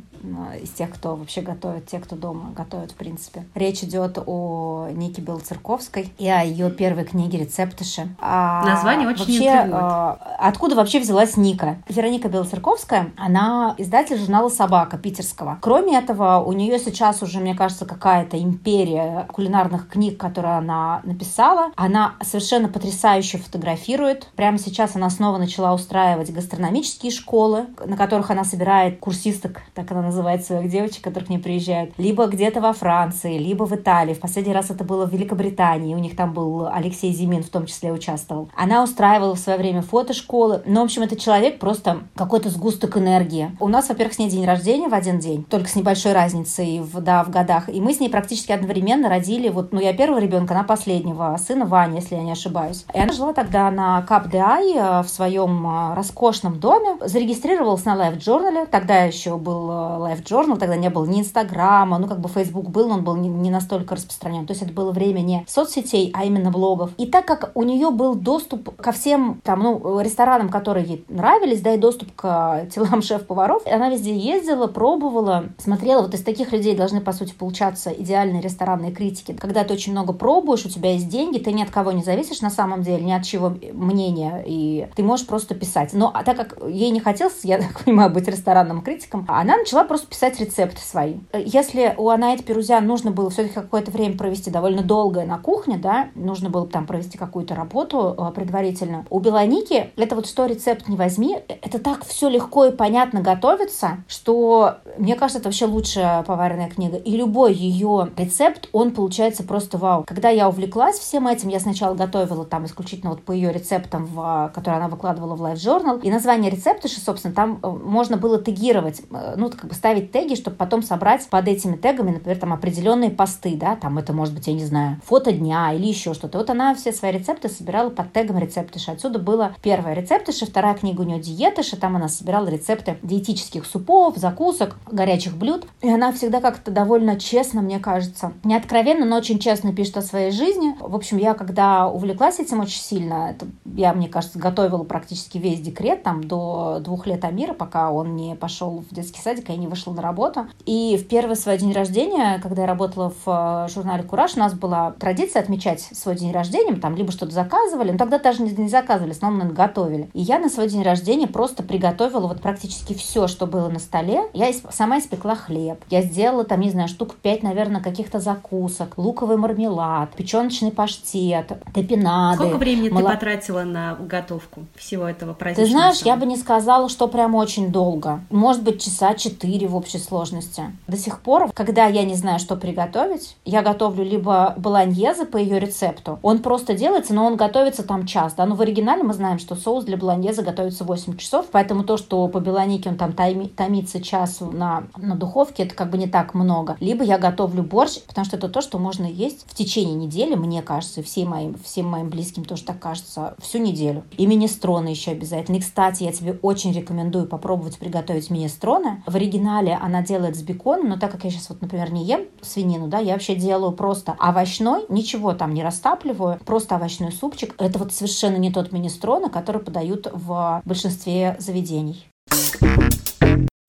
из 0.61 0.71
тех, 0.71 0.91
кто 0.91 1.17
вообще 1.17 1.41
готовит, 1.41 1.87
те, 1.87 1.99
кто 1.99 2.17
дома 2.17 2.53
готовит, 2.53 2.93
в 2.93 2.95
принципе. 2.95 3.45
Речь 3.55 3.83
идет 3.83 4.19
о 4.25 4.89
Нике 4.93 5.23
Белоцерковской 5.23 6.13
и 6.19 6.29
о 6.29 6.43
ее 6.43 6.71
первой 6.71 7.05
книге 7.05 7.39
«Рецептыши». 7.39 8.09
А 8.19 8.65
Название 8.65 9.09
очень 9.09 9.21
вообще, 9.21 9.71
а, 9.73 10.30
Откуда 10.43 10.75
вообще 10.75 11.01
взялась 11.01 11.37
Ника? 11.37 11.79
Вероника 11.89 12.29
Белоцерковская, 12.29 13.13
она 13.17 13.75
издатель 13.79 14.19
журнала 14.19 14.49
«Собака» 14.49 14.97
питерского. 14.97 15.59
Кроме 15.61 15.99
этого, 15.99 16.43
у 16.45 16.53
нее 16.53 16.79
сейчас 16.79 17.23
уже, 17.23 17.39
мне 17.41 17.55
кажется, 17.55 17.85
какая-то 17.85 18.41
империя 18.41 19.27
кулинарных 19.33 19.89
книг, 19.89 20.19
которые 20.19 20.55
она 20.57 21.01
написала. 21.05 21.73
Она 21.77 22.15
совершенно 22.23 22.69
потрясающая 22.69 23.21
еще 23.21 23.39
фотографирует. 23.39 24.29
Прямо 24.35 24.59
сейчас 24.59 24.97
она 24.97 25.11
снова 25.11 25.37
начала 25.37 25.75
устраивать 25.75 26.33
гастрономические 26.33 27.13
школы, 27.13 27.67
на 27.85 27.97
которых 27.97 28.31
она 28.31 28.45
собирает 28.45 28.99
курсисток, 28.99 29.61
так 29.75 29.91
она 29.93 30.01
называет 30.01 30.45
своих 30.45 30.71
девочек, 30.71 31.05
которые 31.05 31.27
к 31.27 31.31
ней 31.31 31.39
приезжают, 31.39 31.93
либо 31.99 32.27
где-то 32.27 32.63
во 32.63 32.73
Франции, 32.73 33.37
либо 33.37 33.65
в 33.65 33.75
Италии. 33.75 34.15
В 34.15 34.21
последний 34.21 34.55
раз 34.55 34.71
это 34.71 34.85
было 34.85 35.05
в 35.05 35.13
Великобритании. 35.13 35.95
У 35.95 35.99
них 35.99 36.17
там 36.17 36.33
был 36.33 36.67
Алексей 36.67 37.13
Зимин, 37.13 37.43
в 37.43 37.51
том 37.51 37.67
числе 37.67 37.93
участвовал. 37.93 38.49
Она 38.57 38.83
устраивала 38.83 39.35
в 39.35 39.39
свое 39.39 39.59
время 39.59 39.83
фотошколы. 39.83 40.30
Ну, 40.33 40.81
в 40.81 40.85
общем, 40.85 41.03
это 41.03 41.17
человек 41.17 41.59
просто 41.59 42.01
какой-то 42.15 42.51
сгусток 42.51 42.97
энергии. 42.97 43.57
У 43.59 43.69
нас, 43.69 43.89
во-первых, 43.89 44.15
с 44.15 44.19
ней 44.19 44.31
день 44.31 44.45
рождения 44.45 44.89
в 44.89 44.95
один 44.95 45.19
день, 45.19 45.45
только 45.45 45.69
с 45.69 45.75
небольшой 45.75 46.13
разницей 46.13 46.81
в, 46.81 47.01
да, 47.01 47.25
в 47.25 47.31
годах. 47.31 47.69
И 47.69 47.81
мы 47.81 47.93
с 47.93 48.01
ней 48.01 48.09
практически 48.09 48.53
одновременно 48.53 49.09
родили, 49.09 49.49
вот, 49.49 49.73
ну, 49.73 49.81
я 49.81 49.93
первого 49.93 50.19
ребенка, 50.19 50.55
она 50.55 50.65
последнего, 50.65 51.37
сына 51.45 51.67
Вани, 51.67 51.97
если 51.97 52.15
я 52.15 52.23
не 52.23 52.33
ошибаюсь. 52.33 52.85
И 52.95 52.99
она 52.99 53.13
жила 53.13 53.33
тогда 53.33 53.71
на 53.71 54.03
КапДИ 54.03 54.77
э, 54.77 55.03
в 55.03 55.09
своем 55.09 55.67
э, 55.67 55.95
роскошном 55.95 56.61
доме, 56.61 56.97
зарегистрировалась 57.05 57.85
на 57.85 57.97
Life 57.97 58.19
Journal. 58.19 58.67
Тогда 58.71 59.05
еще 59.05 59.37
был 59.37 59.71
э, 59.71 59.73
Life 59.73 60.25
Journal, 60.25 60.59
тогда 60.59 60.77
не 60.77 60.91
было 60.91 61.07
ни 61.07 61.21
Инстаграма, 61.21 61.99
ну 61.99 62.07
как 62.07 62.21
бы 62.21 62.29
Facebook 62.29 62.71
был, 62.71 62.89
но 62.89 62.95
он 62.95 63.05
был 63.05 63.17
не, 63.17 63.29
не 63.29 63.51
настолько 63.51 63.95
распространен. 63.97 64.47
То 64.47 64.53
есть 64.53 64.63
это 64.63 64.73
было 64.73 64.93
время 64.93 65.21
не 65.21 65.45
соцсетей, 65.49 66.13
а 66.15 66.25
именно 66.25 66.51
блогов. 66.51 66.91
И 66.99 67.07
так 67.07 67.27
как 67.27 67.51
у 67.55 67.63
нее 67.63 67.91
был 67.91 68.15
доступ 68.15 68.77
ко 68.77 68.93
всем 68.93 69.41
там, 69.43 69.61
ну, 69.61 70.01
ресторанам, 70.21 70.51
которые 70.51 70.85
ей 70.85 71.05
нравились, 71.09 71.61
да, 71.61 71.75
и 71.75 71.79
доступ 71.79 72.15
к 72.15 72.67
телам 72.75 73.01
шеф-поваров, 73.01 73.63
она 73.67 73.89
везде 73.89 74.15
ездила, 74.15 74.67
пробовала, 74.67 75.47
смотрела. 75.57 76.03
Вот 76.03 76.15
из 76.15 76.23
таких 76.23 76.53
людей 76.53 76.77
должны, 76.77 77.01
по 77.01 77.13
сути, 77.13 77.33
получаться 77.33 77.91
идеальные 77.91 78.43
ресторанные 78.43 78.93
критики. 78.93 79.33
Когда 79.33 79.65
ты 79.65 79.73
очень 79.73 79.93
много 79.93 80.13
пробуешь, 80.13 80.67
у 80.67 80.69
тебя 80.69 80.93
есть 80.93 81.09
деньги, 81.09 81.39
ты 81.39 81.53
ни 81.53 81.63
от 81.63 81.71
кого 81.71 81.93
не 81.93 82.03
зависишь 82.03 82.43
на 82.43 82.51
самом 82.51 82.83
деле, 82.83 83.03
ни 83.03 83.13
от 83.13 83.25
чего 83.25 83.55
мнения, 83.73 84.45
и 84.47 84.89
ты 84.95 85.03
можешь 85.03 85.27
просто 85.27 85.55
писать. 85.55 85.95
Но 85.95 86.11
а 86.13 86.23
так 86.23 86.37
как 86.37 86.59
ей 86.69 86.91
не 86.91 87.01
хотелось, 87.01 87.41
я 87.45 87.59
так 87.63 87.85
понимаю, 87.85 88.11
быть 88.11 88.29
ресторанным 88.29 88.83
критиком, 88.83 89.25
она 89.29 89.57
начала 89.57 89.85
просто 89.85 90.07
писать 90.07 90.39
рецепты 90.39 90.81
свои. 90.83 91.15
Если 91.33 91.95
у 91.97 92.11
Анаит 92.11 92.45
Перузян 92.45 92.87
нужно 92.87 93.11
было 93.11 93.31
все-таки 93.31 93.55
какое-то 93.55 93.91
время 93.91 94.19
провести 94.19 94.51
довольно 94.51 94.83
долгое 94.83 95.25
на 95.25 95.39
кухне, 95.39 95.79
да, 95.79 96.09
нужно 96.15 96.51
было 96.51 96.67
там 96.67 96.87
провести 96.87 97.17
какую-то 97.17 97.55
работу 97.55 98.15
э, 98.19 98.33
предварительно. 98.35 99.07
У 99.09 99.19
Белоники 99.19 99.91
это 99.97 100.10
вот 100.17 100.27
что 100.27 100.47
рецепт 100.47 100.89
не 100.89 100.97
возьми, 100.97 101.39
это 101.49 101.79
так 101.79 102.05
все 102.05 102.29
легко 102.29 102.67
и 102.67 102.73
понятно 102.73 103.21
готовится, 103.21 104.05
что 104.09 104.77
мне 104.99 105.15
кажется, 105.15 105.39
это 105.39 105.49
вообще 105.49 105.67
лучшая 105.67 106.23
поваренная 106.23 106.69
книга. 106.69 106.97
И 106.97 107.17
любой 107.17 107.55
ее 107.55 108.11
рецепт, 108.17 108.69
он 108.73 108.93
получается 108.93 109.43
просто 109.43 109.79
вау. 109.79 110.05
Когда 110.07 110.29
я 110.29 110.49
увлеклась 110.49 110.99
всем 110.99 111.27
этим, 111.27 111.49
я 111.49 111.61
сначала 111.61 111.95
готовила 111.95 112.45
там 112.45 112.67
исключительно 112.67 113.11
вот 113.11 113.23
по 113.23 113.33
ее 113.33 113.53
рецептам, 113.53 114.07
в, 114.07 114.51
которые 114.55 114.79
она 114.79 114.89
выкладывала 114.89 115.35
в 115.35 115.43
Life 115.43 115.55
Journal. 115.55 116.01
И 116.03 116.11
название 116.11 116.51
рецепта, 116.51 116.89
собственно, 116.89 117.35
там 117.35 117.61
э, 117.63 117.69
можно 117.69 118.17
было 118.17 118.41
тегировать, 118.41 119.03
э, 119.11 119.35
ну, 119.37 119.51
как 119.51 119.67
бы 119.67 119.75
ставить 119.75 120.13
теги, 120.13 120.35
чтобы 120.35 120.57
потом 120.57 120.83
собрать 120.83 121.29
под 121.29 121.49
этими 121.49 121.77
тегами, 121.77 122.13
например, 122.13 122.39
там 122.39 122.53
определенные 122.53 123.11
посты, 123.11 123.57
да, 123.57 123.77
там 123.77 123.99
это 123.99 124.13
может 124.13 124.35
быть, 124.35 124.47
я 124.47 124.55
не 124.55 124.65
знаю, 124.65 125.01
фото 125.05 125.33
дня 125.33 125.73
или 125.73 125.87
еще 125.87 126.15
что-то. 126.15 126.39
Вот 126.39 126.51
она 126.51 126.75
все 126.75 126.93
свои 126.93 127.13
рецепты 127.13 127.49
собирала 127.49 127.91
под 127.91 128.13
тегом 128.13 128.39
рецептыши. 128.39 128.91
Отсюда 128.91 129.19
было 129.19 129.55
первое 129.63 129.95
рецептыши, 130.01 130.47
вторая 130.47 130.75
книга 130.75 131.03
у 131.03 131.05
нее 131.05 131.21
диетыши, 131.21 131.77
там 131.77 131.97
она 131.97 132.09
собирала 132.09 132.49
рецепты 132.49 132.99
диетических 133.03 133.67
супов, 133.67 134.17
закусок, 134.17 134.77
горячих 134.91 135.37
блюд. 135.37 135.67
И 135.81 135.91
она 135.91 136.13
всегда 136.13 136.41
как-то 136.41 136.71
довольно 136.71 137.19
честно, 137.19 137.63
мне 137.63 137.79
кажется, 137.79 138.33
не 138.45 138.55
откровенно, 138.55 139.05
но 139.05 139.17
очень 139.17 139.39
честно 139.39 139.75
пишет 139.75 139.99
о 139.99 140.03
своей 140.03 140.31
жизни. 140.31 140.75
В 140.81 140.95
общем, 140.95 141.19
я 141.19 141.35
когда 141.35 141.89
увлеклась 141.89 142.39
этим 142.39 142.61
очень 142.61 142.81
сильно, 142.81 143.31
это, 143.31 143.47
я, 143.65 143.93
мне 143.93 144.09
кажется, 144.09 144.39
готовила 144.39 144.85
практически 144.85 145.39
весь 145.39 145.61
декрет, 145.61 146.03
там, 146.03 146.25
до 146.25 146.81
двух 146.81 147.07
лет 147.07 147.25
Амира, 147.25 147.53
пока 147.53 147.91
он 147.91 148.17
не 148.17 148.35
пошел 148.35 148.85
в 148.91 148.95
детский 148.95 149.21
садик, 149.21 149.49
и 149.49 149.53
я 149.53 149.59
не 149.59 149.67
вышла 149.67 149.93
на 149.93 150.03
работу. 150.03 150.47
И 150.67 150.97
в 150.97 151.07
первый 151.09 151.37
свой 151.37 151.59
день 151.59 151.73
рождения, 151.73 152.41
когда 152.43 152.63
я 152.63 152.69
работала 152.69 153.13
в 153.25 153.67
э, 153.67 153.73
журнале 153.73 154.03
«Кураж», 154.03 154.37
у 154.37 154.39
нас 154.39 154.55
была 154.55 154.93
традиция 154.93 155.43
отмечать 155.43 155.81
свой 155.81 156.17
день 156.17 156.33
рождения, 156.33 156.75
там 156.77 156.97
либо 156.97 157.13
что-то 157.13 157.33
заказывали, 157.33 157.93
но 157.93 157.99
тогда 157.99 158.19
даже 158.19 158.43
не 158.43 158.69
заказывали, 158.69 159.13
в 159.13 159.17
основном 159.17 159.53
готовили. 159.53 159.80
И 159.89 160.21
я 160.21 160.39
на 160.39 160.49
свой 160.49 160.69
день 160.69 160.83
рождения 160.83 161.27
просто 161.27 161.63
приготовила 161.63 162.27
вот 162.27 162.41
практически 162.41 162.95
все, 162.95 163.27
что 163.27 163.47
было 163.47 163.69
на 163.69 163.79
столе. 163.79 164.23
Я 164.33 164.51
сама 164.71 164.99
испекла 164.99 165.35
хлеб, 165.35 165.83
я 165.91 166.03
сделала 166.03 166.45
там, 166.45 166.61
не 166.61 166.71
знаю, 166.71 166.89
штук 166.89 167.17
пять, 167.17 167.43
наверное, 167.43 167.81
каких-то 167.81 168.21
закусок, 168.21 168.95
луковый 168.97 169.37
мармелад, 169.37 170.11
печеночный 170.15 170.73
паштет, 170.73 171.53
топинады. 171.75 172.37
Сколько 172.37 172.59
времени 172.59 172.89
мало... 172.89 173.09
ты 173.09 173.15
потратила 173.15 173.63
на 173.63 173.95
готовку 173.95 174.63
всего 174.77 175.07
этого 175.07 175.35
праздничного? 175.35 175.67
Ты 175.67 175.73
знаешь, 175.73 176.03
я 176.03 176.17
бы 176.17 176.27
не 176.27 176.37
сказала, 176.37 176.89
что 176.89 177.09
прям 177.09 177.35
очень 177.35 177.73
долго. 177.73 178.21
Может 178.31 178.63
быть, 178.63 178.83
часа 178.83 179.15
четыре 179.15 179.67
в 179.67 179.77
общей 179.77 179.99
сложности. 179.99 180.65
До 180.87 180.97
сих 180.97 181.21
пор, 181.21 181.51
когда 181.53 181.87
я 181.87 182.05
не 182.05 182.15
знаю, 182.15 182.39
что 182.39 182.57
приготовить, 182.57 183.37
я 183.45 183.63
готовлю 183.63 184.05
либо 184.05 184.55
болоньезе 184.57 185.27
по 185.27 185.37
ее 185.37 185.59
рецепту. 185.59 186.19
Он 186.23 186.41
просто 186.41 186.75
делается, 186.75 187.15
но 187.15 187.27
он 187.27 187.37
готовится 187.37 187.83
там 187.83 188.07
час. 188.07 188.35
Да? 188.35 188.47
Но 188.47 188.55
в 188.55 188.61
оригинале 188.61 189.03
мы 189.03 189.15
знаем, 189.15 189.39
что 189.39 189.55
соус 189.71 189.85
для 189.85 189.97
болоньезе 189.97 190.43
готовится 190.43 190.83
8 190.83 191.17
часов, 191.17 191.47
поэтому 191.53 191.85
то, 191.85 191.97
что 191.97 192.27
по 192.27 192.41
белонике 192.41 192.89
он 192.89 192.97
там 192.97 193.13
томится 193.13 194.03
час 194.03 194.41
на, 194.41 194.85
на 194.97 195.15
духовке, 195.15 195.63
это 195.63 195.77
как 195.77 195.91
бы 195.91 195.99
не 195.99 196.09
так 196.09 196.35
много. 196.35 196.77
Либо 196.81 197.05
я 197.05 197.19
готовлю 197.19 197.63
борщ, 197.63 198.01
потому 198.09 198.25
что 198.25 198.37
это 198.37 198.49
то, 198.49 198.63
что 198.63 198.81
можно 198.81 199.05
есть 199.05 199.45
в 199.47 199.55
течение 199.55 199.95
недели, 199.95 200.35
мне 200.35 200.61
кажется, 200.63 201.01
и 201.01 201.03
всем 201.05 201.29
моим, 201.29 201.57
всем 201.63 201.87
моим 201.87 202.09
близким 202.09 202.45
тоже 202.45 202.65
так 202.65 202.81
кажется, 202.81 203.37
всю 203.39 203.59
неделю. 203.59 204.03
И 204.17 204.27
минестроны 204.27 204.89
еще 204.89 205.13
обязательно. 205.13 205.57
И, 205.57 205.61
кстати, 205.61 206.03
я 206.03 206.11
тебе 206.11 206.37
очень 206.43 206.73
рекомендую 206.73 207.27
попробовать 207.27 207.79
приготовить 207.79 208.29
минестроны. 208.29 209.05
В 209.07 209.15
оригинале 209.15 209.79
она 209.81 210.03
делает 210.03 210.35
с 210.37 210.43
беконом, 210.43 210.89
но 210.89 210.99
так 210.99 211.13
как 211.13 211.23
я 211.23 211.31
сейчас 211.31 211.49
вот, 211.49 211.63
например, 211.63 211.93
не 211.93 212.05
ем 212.05 212.23
свинину, 212.43 212.89
да, 212.89 212.99
я 212.99 213.13
вообще 213.13 213.37
делаю 213.37 213.71
просто 213.71 214.17
овощной, 214.19 214.87
ничего 214.89 215.33
там 215.33 215.55
не 215.55 215.63
растапливаю, 215.63 216.41
просто 216.45 216.75
овощной 216.75 217.13
супчик. 217.13 217.55
Это 217.59 217.79
вот 217.79 217.93
совершенно 217.93 218.37
не 218.37 218.51
тот 218.51 218.73
минестроны, 218.73 219.31
который 219.31 219.60
подают 219.61 220.09
в 220.13 220.63
большинстве 220.65 221.37
заведений. 221.39 222.07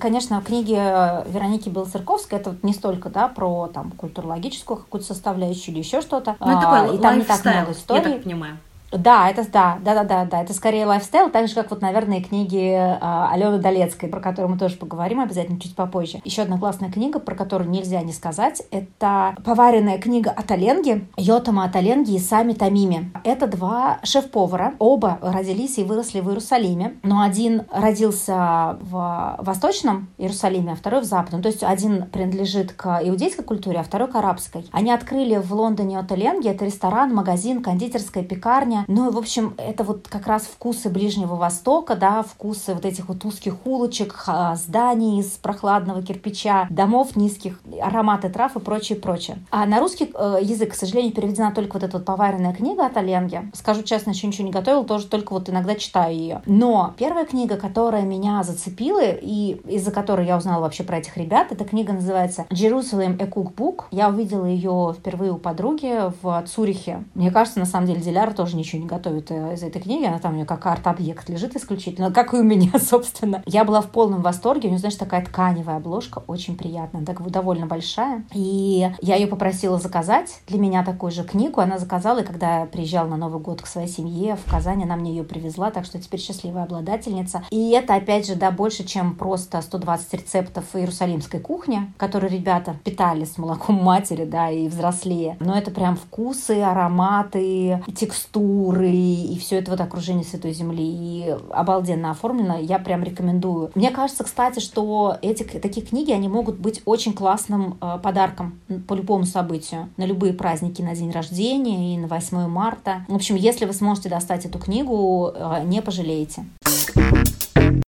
Конечно, 0.01 0.41
книги 0.41 0.73
Вероники 0.73 1.69
Белцерковской 1.69 2.39
это 2.39 2.49
вот 2.51 2.63
не 2.63 2.73
столько 2.73 3.09
да, 3.09 3.27
про 3.27 3.67
там, 3.67 3.91
культурологическую 3.91 4.77
какую-то 4.77 5.05
составляющую 5.05 5.75
или 5.75 5.83
еще 5.83 6.01
что-то. 6.01 6.35
Ну, 6.39 6.47
а, 6.47 6.87
и 6.87 6.97
там 6.97 7.19
не 7.19 7.23
так 7.23 7.45
много 7.45 7.71
историй. 7.71 8.03
Я 8.03 8.09
так 8.09 8.23
понимаю. 8.23 8.57
Да, 8.91 9.29
это 9.29 9.49
да, 9.49 9.79
да, 9.83 9.95
да, 9.95 10.03
да, 10.03 10.25
да. 10.25 10.41
Это 10.41 10.53
скорее 10.53 10.85
лайфстайл, 10.85 11.29
так 11.29 11.47
же, 11.47 11.55
как 11.55 11.69
вот, 11.71 11.81
наверное, 11.81 12.21
книги 12.21 12.71
э, 12.71 12.97
Алены 13.01 13.59
Долецкой, 13.59 14.09
про 14.09 14.19
которую 14.19 14.51
мы 14.51 14.57
тоже 14.57 14.75
поговорим 14.75 15.21
обязательно 15.21 15.59
чуть 15.59 15.75
попозже. 15.75 16.19
Еще 16.25 16.41
одна 16.41 16.57
классная 16.57 16.91
книга, 16.91 17.19
про 17.19 17.35
которую 17.35 17.69
нельзя 17.69 18.01
не 18.01 18.11
сказать, 18.11 18.61
это 18.71 19.35
поваренная 19.45 19.97
книга 19.97 20.31
от 20.31 20.51
Аленги, 20.51 21.07
Йотама 21.17 21.65
от 21.65 21.75
Аленги 21.75 22.15
и 22.15 22.19
Сами 22.19 22.53
Тамими. 22.53 23.11
Это 23.23 23.47
два 23.47 23.99
шеф-повара. 24.03 24.73
Оба 24.79 25.19
родились 25.21 25.77
и 25.77 25.83
выросли 25.83 26.19
в 26.19 26.27
Иерусалиме, 26.27 26.95
но 27.03 27.21
один 27.21 27.63
родился 27.71 28.77
в 28.81 29.37
Восточном 29.39 30.09
Иерусалиме, 30.17 30.73
а 30.73 30.75
второй 30.75 31.01
в 31.01 31.05
Западном. 31.05 31.41
То 31.41 31.49
есть 31.49 31.63
один 31.63 32.07
принадлежит 32.07 32.73
к 32.73 32.99
иудейской 33.03 33.45
культуре, 33.45 33.79
а 33.79 33.83
второй 33.83 34.09
к 34.09 34.15
арабской. 34.15 34.65
Они 34.71 34.91
открыли 34.91 35.37
в 35.37 35.53
Лондоне 35.53 35.97
от 35.99 36.11
Аленги, 36.11 36.49
это 36.49 36.65
ресторан, 36.65 37.13
магазин, 37.13 37.63
кондитерская 37.63 38.23
пекарня, 38.23 38.80
ну 38.87 39.09
и, 39.09 39.13
в 39.13 39.17
общем, 39.17 39.53
это 39.57 39.83
вот 39.83 40.07
как 40.07 40.27
раз 40.27 40.43
вкусы 40.43 40.89
Ближнего 40.89 41.35
Востока, 41.35 41.95
да, 41.95 42.23
вкусы 42.23 42.73
вот 42.73 42.85
этих 42.85 43.07
вот 43.07 43.23
узких 43.25 43.55
улочек, 43.65 44.25
зданий 44.55 45.19
из 45.19 45.31
прохладного 45.31 46.01
кирпича, 46.01 46.67
домов 46.69 47.15
низких, 47.15 47.59
ароматы 47.81 48.29
трав 48.29 48.55
и 48.55 48.59
прочее, 48.59 48.97
прочее. 48.97 49.37
А 49.49 49.65
на 49.65 49.79
русский 49.79 50.11
э, 50.13 50.39
язык, 50.41 50.71
к 50.71 50.75
сожалению, 50.75 51.13
переведена 51.13 51.51
только 51.51 51.73
вот 51.73 51.83
эта 51.83 51.97
вот 51.97 52.05
поваренная 52.05 52.53
книга 52.53 52.85
от 52.85 52.97
Оленги. 52.97 53.49
Скажу 53.53 53.83
честно, 53.83 54.11
еще 54.11 54.27
ничего 54.27 54.45
не 54.45 54.51
готовила, 54.51 54.83
тоже 54.83 55.07
только 55.07 55.33
вот 55.33 55.49
иногда 55.49 55.75
читаю 55.75 56.15
ее. 56.15 56.41
Но 56.45 56.93
первая 56.97 57.25
книга, 57.25 57.57
которая 57.57 58.03
меня 58.03 58.43
зацепила 58.43 59.01
и 59.03 59.61
из-за 59.67 59.91
которой 59.91 60.25
я 60.25 60.37
узнала 60.37 60.61
вообще 60.61 60.83
про 60.83 60.97
этих 60.97 61.17
ребят, 61.17 61.51
эта 61.51 61.65
книга 61.65 61.93
называется 61.93 62.45
Jerusalem 62.49 63.21
a 63.21 63.25
Cookbook. 63.25 63.85
Я 63.91 64.09
увидела 64.09 64.45
ее 64.45 64.95
впервые 64.97 65.31
у 65.31 65.37
подруги 65.37 66.11
в 66.21 66.43
Цюрихе. 66.47 67.03
Мне 67.13 67.31
кажется, 67.31 67.59
на 67.59 67.65
самом 67.65 67.87
деле, 67.87 68.01
Диляра 68.01 68.31
тоже 68.31 68.55
ничего 68.55 68.70
ничего 68.71 68.81
не 68.83 68.87
готовит 68.87 69.31
э, 69.31 69.53
из 69.53 69.63
этой 69.63 69.81
книги, 69.81 70.05
она 70.05 70.19
там 70.19 70.33
у 70.33 70.35
нее 70.35 70.45
как 70.45 70.65
арт-объект 70.65 71.29
лежит 71.29 71.55
исключительно, 71.55 72.11
как 72.13 72.33
и 72.33 72.37
у 72.37 72.43
меня, 72.43 72.71
собственно. 72.79 73.43
Я 73.45 73.63
была 73.65 73.81
в 73.81 73.89
полном 73.89 74.21
восторге, 74.21 74.67
у 74.67 74.71
нее, 74.71 74.79
знаешь, 74.79 74.95
такая 74.95 75.25
тканевая 75.25 75.77
обложка, 75.77 76.23
очень 76.27 76.57
приятная, 76.57 77.05
так, 77.05 77.21
довольно 77.29 77.65
большая. 77.65 78.23
И 78.33 78.89
я 79.01 79.15
ее 79.15 79.27
попросила 79.27 79.77
заказать 79.77 80.41
для 80.47 80.59
меня 80.59 80.83
такую 80.83 81.11
же 81.11 81.23
книгу, 81.23 81.61
она 81.61 81.77
заказала, 81.77 82.19
и 82.19 82.25
когда 82.25 82.61
я 82.61 82.65
приезжала 82.65 83.07
на 83.07 83.17
Новый 83.17 83.41
год 83.41 83.61
к 83.61 83.67
своей 83.67 83.87
семье 83.87 84.35
в 84.35 84.49
Казани, 84.49 84.83
она 84.83 84.95
мне 84.95 85.11
ее 85.11 85.23
привезла, 85.23 85.71
так 85.71 85.85
что 85.85 85.99
теперь 85.99 86.19
счастливая 86.19 86.63
обладательница. 86.63 87.43
И 87.49 87.71
это, 87.71 87.95
опять 87.95 88.27
же, 88.27 88.35
да, 88.35 88.51
больше, 88.51 88.83
чем 88.83 89.15
просто 89.15 89.61
120 89.61 90.13
рецептов 90.13 90.75
иерусалимской 90.75 91.39
кухни, 91.39 91.91
которые 91.97 92.31
ребята 92.31 92.75
питали 92.83 93.25
с 93.25 93.37
молоком 93.37 93.75
матери, 93.75 94.25
да, 94.25 94.49
и 94.49 94.67
взрослее. 94.67 95.37
Но 95.39 95.57
это 95.57 95.71
прям 95.71 95.95
вкусы, 95.95 96.61
ароматы, 96.61 97.81
текстуры, 97.95 98.60
текстуры 98.61 98.91
и 98.91 99.37
все 99.39 99.57
это 99.57 99.71
вот 99.71 99.81
окружение 99.81 100.23
Святой 100.23 100.53
Земли. 100.53 100.83
И 100.83 101.35
обалденно 101.51 102.11
оформлено. 102.11 102.57
Я 102.59 102.79
прям 102.79 103.03
рекомендую. 103.03 103.71
Мне 103.75 103.91
кажется, 103.91 104.23
кстати, 104.23 104.59
что 104.59 105.17
эти 105.21 105.43
такие 105.43 105.85
книги, 105.85 106.11
они 106.11 106.27
могут 106.27 106.57
быть 106.59 106.81
очень 106.85 107.13
классным 107.13 107.77
э, 107.81 107.99
подарком 108.01 108.59
по 108.87 108.93
любому 108.93 109.25
событию. 109.25 109.89
На 109.97 110.05
любые 110.05 110.33
праздники, 110.33 110.81
на 110.81 110.95
день 110.95 111.11
рождения 111.11 111.95
и 111.95 111.97
на 111.97 112.07
8 112.07 112.47
марта. 112.47 113.05
В 113.07 113.15
общем, 113.15 113.35
если 113.35 113.65
вы 113.65 113.73
сможете 113.73 114.09
достать 114.09 114.45
эту 114.45 114.59
книгу, 114.59 115.31
э, 115.33 115.63
не 115.65 115.81
пожалеете. 115.81 116.45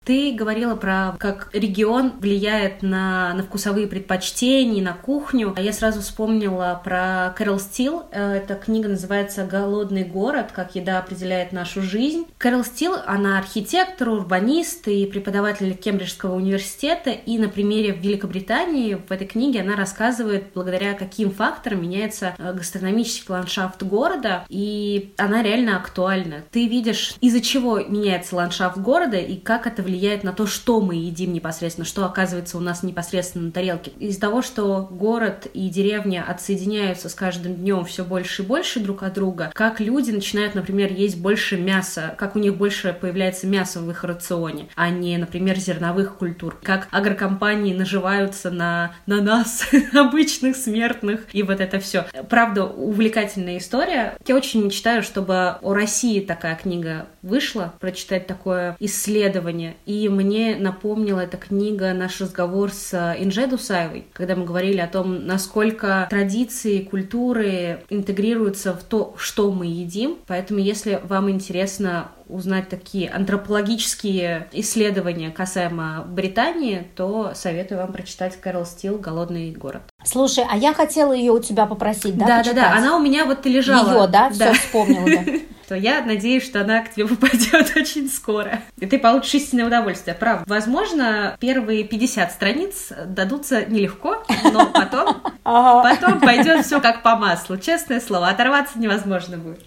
Ты 0.06 0.34
говорила 0.34 0.76
про 0.76 1.16
как 1.18 1.50
регион 1.54 2.13
влияет 2.20 2.82
на, 2.82 3.34
на 3.34 3.44
вкусовые 3.44 3.88
предпочтения, 3.88 4.84
на 4.84 4.94
кухню. 4.94 5.54
А 5.56 5.62
я 5.62 5.72
сразу 5.72 6.02
вспомнила 6.02 6.82
про 6.84 7.34
Кэрол 7.38 7.60
Стил. 7.60 8.04
Эта 8.12 8.56
книга 8.56 8.89
называется 8.89 9.46
«Голодный 9.46 10.04
город. 10.04 10.52
Как 10.52 10.76
еда 10.76 11.00
определяет 11.00 11.54
нашу 11.54 11.82
жизнь». 11.82 12.26
Кэрол 12.38 12.66
Стил, 12.66 12.96
она 13.06 13.38
архитектор, 13.38 14.10
урбанист 14.10 14.89
и 14.89 15.06
преподаватель 15.06 15.74
Кембриджского 15.74 16.36
университета. 16.36 17.12
И 17.12 17.38
на 17.38 17.48
примере 17.48 17.92
Великобритании 17.92 18.96
в 18.96 19.10
этой 19.10 19.26
книге 19.26 19.62
она 19.62 19.78
рассказывает, 19.78 20.48
благодаря 20.54 20.96
каким 20.96 21.32
факторам 21.32 21.82
меняется 21.82 22.36
э, 22.38 22.54
гастрономический 22.54 23.34
ландшафт 23.34 23.82
города. 23.84 24.46
И 24.50 25.13
она 25.18 25.42
реально 25.42 25.78
актуальна. 25.78 26.44
Ты 26.52 26.68
видишь, 26.68 27.16
из-за 27.22 27.39
чего 27.39 27.80
меняется 27.80 28.36
ландшафт 28.36 28.78
города 28.78 29.18
и 29.18 29.38
как 29.38 29.66
это 29.66 29.82
влияет 29.82 29.93
влияет 29.94 30.24
на 30.24 30.34
то, 30.34 30.48
что 30.48 30.82
мы 30.82 30.96
едим 30.96 31.34
непосредственно, 31.34 31.86
что 31.86 32.04
оказывается 32.06 32.58
у 32.58 32.62
нас 32.62 32.82
непосредственно 32.82 33.46
на 33.46 33.52
тарелке. 33.52 33.92
Из-за 34.00 34.20
того, 34.20 34.42
что 34.42 34.88
город 34.90 35.48
и 35.54 35.70
деревня 35.70 36.26
отсоединяются 36.28 37.10
с 37.10 37.14
каждым 37.14 37.54
днем 37.56 37.86
все 37.86 38.04
больше 38.04 38.42
и 38.42 38.46
больше 38.46 38.80
друг 38.80 39.04
от 39.04 39.14
друга, 39.14 39.52
как 39.54 39.80
люди 39.80 40.10
начинают, 40.10 40.56
например, 40.56 40.92
есть 40.92 41.20
больше 41.20 41.58
мяса, 41.58 42.16
как 42.18 42.36
у 42.36 42.40
них 42.40 42.58
больше 42.58 42.98
появляется 43.00 43.46
мяса 43.46 43.82
в 43.82 43.92
их 43.92 44.04
рационе, 44.04 44.68
а 44.76 44.90
не, 44.90 45.16
например, 45.18 45.58
зерновых 45.58 46.18
культур, 46.18 46.58
как 46.64 46.88
агрокомпании 46.90 47.76
наживаются 47.76 48.50
на, 48.50 48.96
на 49.06 49.22
нас, 49.22 49.68
обычных 49.94 50.56
смертных, 50.56 51.28
и 51.34 51.44
вот 51.44 51.60
это 51.60 51.80
все. 51.80 52.08
Правда, 52.30 52.66
увлекательная 52.66 53.60
история. 53.60 54.18
Я 54.26 54.36
очень 54.36 54.66
мечтаю, 54.66 55.04
чтобы 55.04 55.58
о 55.62 55.74
России 55.76 56.20
такая 56.20 56.56
книга 56.56 57.06
вышла, 57.22 57.74
прочитать 57.80 58.26
такое 58.26 58.76
исследование. 58.80 59.76
И 59.86 60.10
мне 60.10 60.56
напомнила 60.56 61.19
эта 61.19 61.38
книга 61.38 61.93
наш 61.93 62.22
разговор 62.22 62.72
с 62.72 62.93
Инже 63.19 63.48
Дусаевой, 63.48 64.06
когда 64.13 64.36
мы 64.36 64.46
говорили 64.46 64.80
о 64.80 64.88
том, 64.88 65.26
насколько 65.26 66.08
традиции, 66.10 66.82
культуры 66.82 67.84
интегрируются 67.89 68.74
в 68.74 68.84
то, 68.84 69.13
что 69.17 69.52
мы 69.52 69.65
едим. 69.65 70.17
Поэтому, 70.28 70.60
если 70.60 71.02
вам 71.04 71.30
интересно 71.30 72.12
узнать 72.28 72.70
такие 72.70 73.10
антропологические 73.10 74.48
исследования 74.52 75.30
касаемо 75.32 76.04
Британии, 76.08 76.88
то 76.96 77.32
советую 77.36 77.82
вам 77.82 77.94
прочитать 77.94 78.40
Кэрол 78.40 78.66
Стил 78.66 78.98
«Голодный 78.98 79.52
город». 79.52 79.82
Слушай, 80.04 80.46
а 80.50 80.58
я 80.58 80.74
хотела 80.74 81.14
ее 81.14 81.32
у 81.32 81.40
тебя 81.40 81.66
попросить, 81.66 82.18
да? 82.18 82.26
Да, 82.26 82.44
да, 82.44 82.54
да. 82.54 82.74
Она 82.74 82.98
у 82.98 83.00
меня 83.00 83.26
вот 83.26 83.46
лежала. 83.46 84.02
Ее, 84.02 84.08
да, 84.08 84.30
все 84.30 84.54
вспомнила, 84.54 85.06
да. 85.06 85.40
То 85.68 85.76
я 85.76 86.02
надеюсь, 86.02 86.44
что 86.44 86.62
она 86.62 86.82
к 86.82 86.94
тебе 86.94 87.08
попадет 87.08 87.74
очень 87.76 88.10
скоро. 88.10 88.62
И 88.80 88.86
ты 88.86 89.00
получишь 89.00 89.36
истинное 89.36 89.66
удовольствие, 89.66 90.16
правда. 90.16 90.44
Возможно, 90.48 91.38
первые 91.40 91.84
50 91.84 92.32
страниц 92.32 92.92
дадутся 93.08 93.66
нелегко, 93.66 94.24
но 94.52 94.68
потом, 94.68 95.22
потом 95.44 96.20
пойдет 96.20 96.66
все 96.66 96.82
как 96.82 97.02
по 97.02 97.16
маслу. 97.16 97.58
Честное 97.58 98.02
слово, 98.02 98.30
оторваться 98.30 98.78
невозможно 98.78 99.38
будет. 99.38 99.64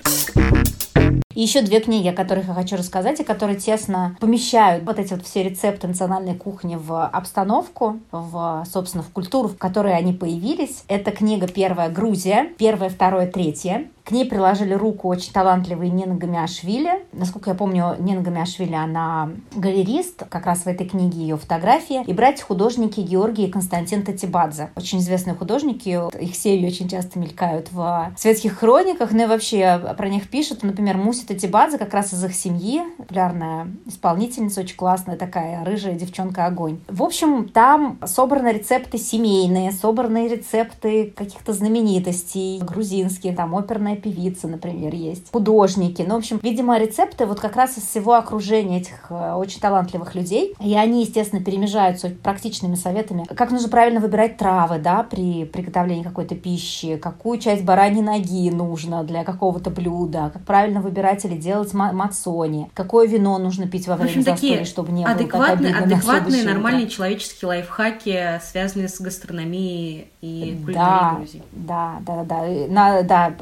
И 1.37 1.43
еще 1.43 1.61
две 1.61 1.81
книги, 1.81 2.09
о 2.09 2.15
которых 2.15 2.49
я 2.49 2.55
хочу 2.55 2.77
рассказать, 2.77 3.21
и 3.21 3.25
которые 3.25 3.59
тесно 3.59 4.17
помещают 4.21 4.85
вот 4.85 4.99
эти 4.99 5.13
вот 5.13 5.23
все 5.27 5.43
рецепты 5.43 5.87
национальной 5.87 6.35
кухни 6.35 6.77
в 6.77 7.07
обстановку, 7.07 8.01
в, 8.11 8.65
собственно, 8.73 9.05
в 9.05 9.11
культуру, 9.11 9.49
в 9.49 9.59
которой 9.59 9.95
они 9.95 10.15
появились. 10.15 10.85
Это 10.89 11.11
книга 11.11 11.47
первая 11.47 11.91
«Грузия», 11.91 12.55
первая, 12.57 12.89
вторая, 12.89 13.31
третья. 13.31 13.85
К 14.03 14.13
ней 14.13 14.25
приложили 14.25 14.73
руку 14.73 15.09
очень 15.09 15.33
талантливый 15.33 15.91
Нина 15.91 16.15
Гамиашвили. 16.15 17.05
Насколько 17.13 17.51
я 17.51 17.57
помню, 17.57 17.97
Нина 17.99 18.23
Гамиашвили, 18.23 18.75
она 18.75 19.31
галерист, 19.55 20.23
как 20.29 20.47
раз 20.47 20.61
в 20.61 20.69
этой 20.69 20.89
книге 20.89 21.19
ее 21.19 21.37
фотография. 21.37 22.05
И 22.05 22.13
братья-художники 22.13 23.01
Георгий 23.01 23.47
и 23.47 23.51
Константин 23.51 24.05
Татибадзе. 24.05 24.71
Очень 24.77 25.01
известные 25.01 25.35
художники, 25.35 26.01
их 26.23 26.37
серии 26.37 26.69
очень 26.69 26.89
часто 26.89 27.19
мелькают 27.19 27.73
в 27.73 28.13
светских 28.17 28.57
хрониках, 28.57 29.11
ну 29.11 29.25
и 29.25 29.27
вообще 29.27 29.95
про 29.99 30.09
них 30.09 30.31
пишут. 30.31 30.63
Например, 30.63 30.97
Муси 30.97 31.26
Татибадзе 31.27 31.79
как 31.79 31.93
раз 31.95 32.13
из 32.13 32.25
их 32.25 32.35
семьи, 32.35 32.83
популярная 32.99 33.69
исполнительница, 33.87 34.61
очень 34.61 34.77
классная 34.77 35.17
такая, 35.17 35.65
рыжая 35.65 35.95
девчонка-огонь. 35.95 36.81
В 36.89 37.03
общем, 37.03 37.49
там 37.49 37.99
собраны 38.05 38.49
рецепты 38.49 38.99
семейные, 38.99 39.73
собраны 39.73 40.29
рецепты 40.29 41.13
каких-то 41.17 41.53
знаменитостей 41.53 42.61
грузинских, 42.61 43.37
там 43.37 43.55
оперная 43.55 43.97
певица, 43.97 44.49
например, 44.49 44.95
есть, 44.95 45.31
художники. 45.33 46.03
Ну, 46.07 46.15
в 46.15 46.19
общем, 46.19 46.41
видимо, 46.43 46.79
рецепты 46.79 47.27
вот 47.27 47.41
как 47.41 47.57
раз 47.57 47.79
из 47.79 47.85
всего 47.85 48.15
окружения 48.15 48.81
этих 48.81 49.07
э, 49.11 49.33
очень 49.35 49.61
талантливых 49.61 50.15
людей. 50.15 50.55
И 50.61 50.75
они, 50.75 51.03
естественно, 51.03 51.43
перемежаются 51.43 52.11
практичными 52.11 52.75
советами, 52.75 53.25
как 53.25 53.51
нужно 53.51 53.69
правильно 53.69 54.01
выбирать 54.01 54.37
травы, 54.37 54.79
да, 54.79 55.03
при 55.03 55.45
приготовлении 55.45 56.03
какой-то 56.03 56.35
пищи, 56.35 56.97
какую 56.97 57.39
часть 57.39 57.65
бараньей 57.65 58.03
ноги 58.03 58.51
нужно 58.51 59.05
для 59.05 59.25
какого-то 59.25 59.71
блюда, 59.71 60.31
как 60.33 60.45
правильно 60.45 60.81
выбирать 60.81 61.16
или 61.25 61.37
делать 61.37 61.73
мацони, 61.73 62.71
какое 62.75 63.07
вино 63.07 63.39
нужно 63.39 63.67
пить 63.67 63.87
во 63.87 63.97
время 63.97 64.23
застолья, 64.23 64.65
чтобы 64.65 64.93
не 64.93 65.05
адекватные, 65.05 65.75
было 65.75 65.85
адекватные, 65.85 66.45
нормальные 66.45 66.89
человеческие 66.89 67.49
лайфхаки, 67.49 68.41
связанные 68.43 68.89
с 68.89 69.01
гастрономией 69.01 70.09
и 70.21 70.59
кулинарией 70.65 70.75
да, 70.75 71.15
Грузии. 71.17 71.43
Да, 71.53 71.97
да, 72.01 72.25
да, 72.25 72.43
на, 72.69 73.03
да. 73.03 73.33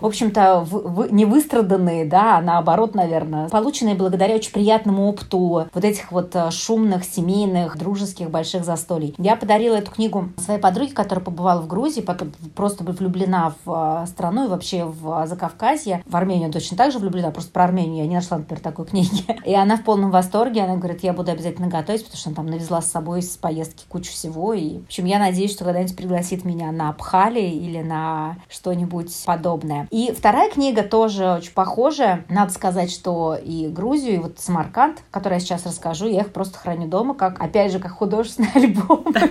В 0.00 0.06
общем-то, 0.06 0.60
в, 0.60 0.94
в, 0.94 1.12
не 1.12 1.24
выстраданные, 1.24 2.04
да, 2.04 2.38
а 2.38 2.42
наоборот, 2.42 2.94
наверное, 2.94 3.48
полученные 3.48 3.94
благодаря 3.94 4.34
очень 4.34 4.52
приятному 4.52 5.08
опыту 5.08 5.68
вот 5.72 5.84
этих 5.84 6.12
вот 6.12 6.34
э, 6.34 6.50
шумных, 6.50 7.04
семейных, 7.04 7.78
дружеских 7.78 8.30
больших 8.30 8.64
застолий. 8.64 9.14
Я 9.18 9.36
подарила 9.36 9.76
эту 9.76 9.90
книгу 9.90 10.28
своей 10.38 10.60
подруге, 10.60 10.92
которая 10.92 11.24
побывала 11.24 11.60
в 11.60 11.66
Грузии, 11.66 12.00
потом 12.00 12.32
просто 12.54 12.84
влюблена 12.84 13.54
в 13.64 14.02
э, 14.04 14.06
страну 14.06 14.46
и 14.46 14.48
вообще 14.48 14.84
в 14.84 15.26
Закавказье. 15.26 16.02
В 16.06 16.16
Армению 16.16 16.52
точно 16.52 16.76
так 16.76 16.91
же 16.91 16.91
влюблена, 16.98 17.30
просто 17.30 17.50
про 17.50 17.64
Армению 17.64 18.04
я 18.04 18.08
не 18.08 18.16
нашла, 18.16 18.38
например, 18.38 18.62
такой 18.62 18.86
книги. 18.86 19.24
И 19.44 19.54
она 19.54 19.76
в 19.76 19.84
полном 19.84 20.10
восторге, 20.10 20.62
она 20.62 20.76
говорит, 20.76 21.02
я 21.02 21.12
буду 21.12 21.30
обязательно 21.30 21.68
готовить, 21.68 22.04
потому 22.04 22.18
что 22.18 22.28
она 22.30 22.36
там 22.36 22.46
навезла 22.46 22.80
с 22.80 22.90
собой 22.90 23.22
с 23.22 23.36
поездки 23.36 23.84
кучу 23.88 24.12
всего. 24.12 24.54
И, 24.54 24.78
в 24.78 24.84
общем, 24.84 25.04
я 25.06 25.18
надеюсь, 25.18 25.52
что 25.52 25.64
когда-нибудь 25.64 25.96
пригласит 25.96 26.44
меня 26.44 26.72
на 26.72 26.88
Абхали 26.90 27.40
или 27.40 27.82
на 27.82 28.36
что-нибудь 28.48 29.12
подобное. 29.26 29.88
И 29.90 30.12
вторая 30.16 30.50
книга 30.50 30.82
тоже 30.82 31.32
очень 31.32 31.52
похожая. 31.52 32.24
Надо 32.28 32.52
сказать, 32.52 32.90
что 32.90 33.34
и 33.34 33.68
Грузию, 33.68 34.14
и 34.14 34.18
вот 34.18 34.38
Самарканд, 34.38 35.02
который 35.10 35.34
я 35.34 35.40
сейчас 35.40 35.66
расскажу, 35.66 36.08
я 36.08 36.20
их 36.20 36.32
просто 36.32 36.58
храню 36.58 36.88
дома, 36.88 37.14
как, 37.14 37.40
опять 37.40 37.72
же, 37.72 37.78
как 37.78 37.92
художественный 37.92 38.50
альбом. 38.54 39.12
Так, 39.12 39.30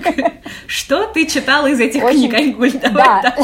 что 0.68 1.08
ты 1.08 1.26
читала 1.26 1.68
из 1.68 1.80
этих 1.80 2.04
очень... 2.04 2.30
книг, 2.30 2.34
Айгуль? 2.34 2.72
Давай 2.82 3.22
да. 3.22 3.36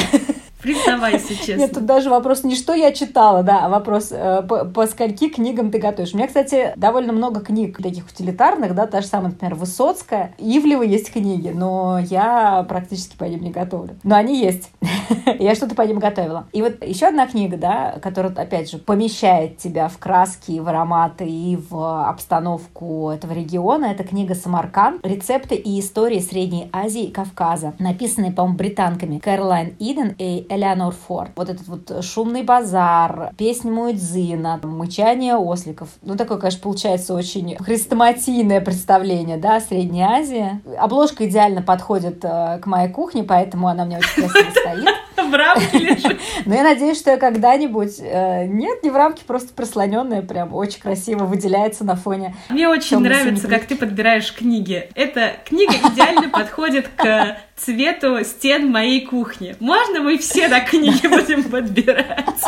Признавайся 0.68 1.36
честно. 1.36 1.62
Нет, 1.62 1.74
тут 1.74 1.86
даже 1.86 2.10
вопрос 2.10 2.44
не 2.44 2.56
что 2.56 2.74
я 2.74 2.92
читала, 2.92 3.42
да, 3.42 3.66
а 3.66 3.70
вопрос 3.70 4.10
э, 4.12 4.42
по, 4.48 4.66
по 4.66 4.86
скольки 4.88 5.30
книгам 5.30 5.72
ты 5.72 5.80
готовишь. 5.80 6.14
У 6.14 6.18
меня, 6.18 6.28
кстати, 6.28 6.74
довольно 6.76 7.14
много 7.14 7.40
книг 7.40 7.78
таких 7.82 8.06
утилитарных, 8.08 8.76
да, 8.76 8.86
та 8.86 9.02
же 9.02 9.08
самая, 9.08 9.32
например, 9.32 9.56
Высоцкая. 9.56 10.36
Ивлева 10.38 10.84
есть 10.84 11.14
книги, 11.14 11.54
но 11.56 12.00
я 12.00 12.66
практически 12.68 13.16
по 13.16 13.24
ним 13.24 13.42
не 13.44 13.52
готовлю. 13.52 13.96
Но 14.04 14.16
они 14.16 14.42
есть. 14.42 14.72
я 15.40 15.56
что-то 15.56 15.76
по 15.76 15.84
ним 15.84 16.00
готовила. 16.00 16.48
И 16.52 16.62
вот 16.62 16.84
еще 16.84 17.08
одна 17.08 17.28
книга, 17.28 17.56
да, 17.56 17.98
которая, 18.02 18.34
опять 18.34 18.70
же, 18.70 18.78
помещает 18.78 19.58
тебя 19.58 19.88
в 19.88 19.98
краски, 19.98 20.60
в 20.60 20.68
ароматы 20.68 21.26
и 21.26 21.58
в 21.70 22.10
обстановку 22.10 23.12
этого 23.12 23.32
региона. 23.32 23.86
Это 23.86 24.04
книга 24.04 24.36
«Самарканд. 24.36 25.06
Рецепты 25.06 25.56
и 25.56 25.80
истории 25.80 26.20
Средней 26.20 26.70
Азии 26.74 27.04
и 27.04 27.12
Кавказа», 27.12 27.74
написанные, 27.80 28.32
по-моему, 28.32 28.58
британками 28.58 29.20
Кэролайн 29.20 29.76
Иден 29.80 30.16
и 30.18 30.46
Элеонор 30.58 30.94
Форд. 31.08 31.32
Вот 31.36 31.50
этот 31.50 31.68
вот 31.68 32.04
шумный 32.04 32.44
базар, 32.44 33.32
песни 33.38 33.70
Муэдзина, 33.70 34.60
мычание 34.64 35.36
осликов. 35.36 35.90
Ну, 36.02 36.16
такое, 36.16 36.38
конечно, 36.38 36.62
получается 36.62 37.14
очень 37.14 37.56
хрестоматийное 37.58 38.60
представление, 38.62 39.38
да, 39.38 39.60
Средней 39.60 40.04
Азии. 40.04 40.62
Обложка 40.78 41.28
идеально 41.28 41.62
подходит 41.62 42.24
э, 42.24 42.60
к 42.60 42.66
моей 42.66 42.90
кухне, 42.90 43.24
поэтому 43.24 43.68
она 43.68 43.86
мне 43.86 44.00
очень 44.00 44.28
красиво 44.28 44.52
стоит. 44.52 44.90
В 45.30 45.34
рамке 45.34 45.78
лежит. 45.80 46.20
Но 46.46 46.54
я 46.54 46.64
надеюсь, 46.64 47.00
что 47.00 47.12
я 47.12 47.18
когда-нибудь... 47.18 48.00
Э, 48.00 48.46
нет, 48.46 48.84
не 48.84 48.90
в 48.90 48.96
рамке, 48.96 49.24
просто 49.26 49.54
прислоненная, 49.54 50.22
прям 50.22 50.54
очень 50.54 50.80
красиво 50.80 51.26
выделяется 51.26 51.84
на 51.84 51.96
фоне. 51.96 52.36
Мне 52.50 52.70
очень 52.70 53.00
нравится, 53.00 53.48
как 53.48 53.66
ты 53.66 53.76
подбираешь 53.76 54.34
книги. 54.34 54.90
Эта 54.96 55.38
книга 55.46 55.74
идеально 55.74 56.30
подходит 56.30 56.88
к 56.96 57.38
цвету 57.56 58.24
стен 58.24 58.72
моей 58.72 59.06
кухни. 59.06 59.56
Можно 59.60 60.02
мы 60.02 60.18
все 60.20 60.48
на 60.48 60.60
книги 60.60 61.08
будем 61.08 61.44
подбирать? 61.44 62.44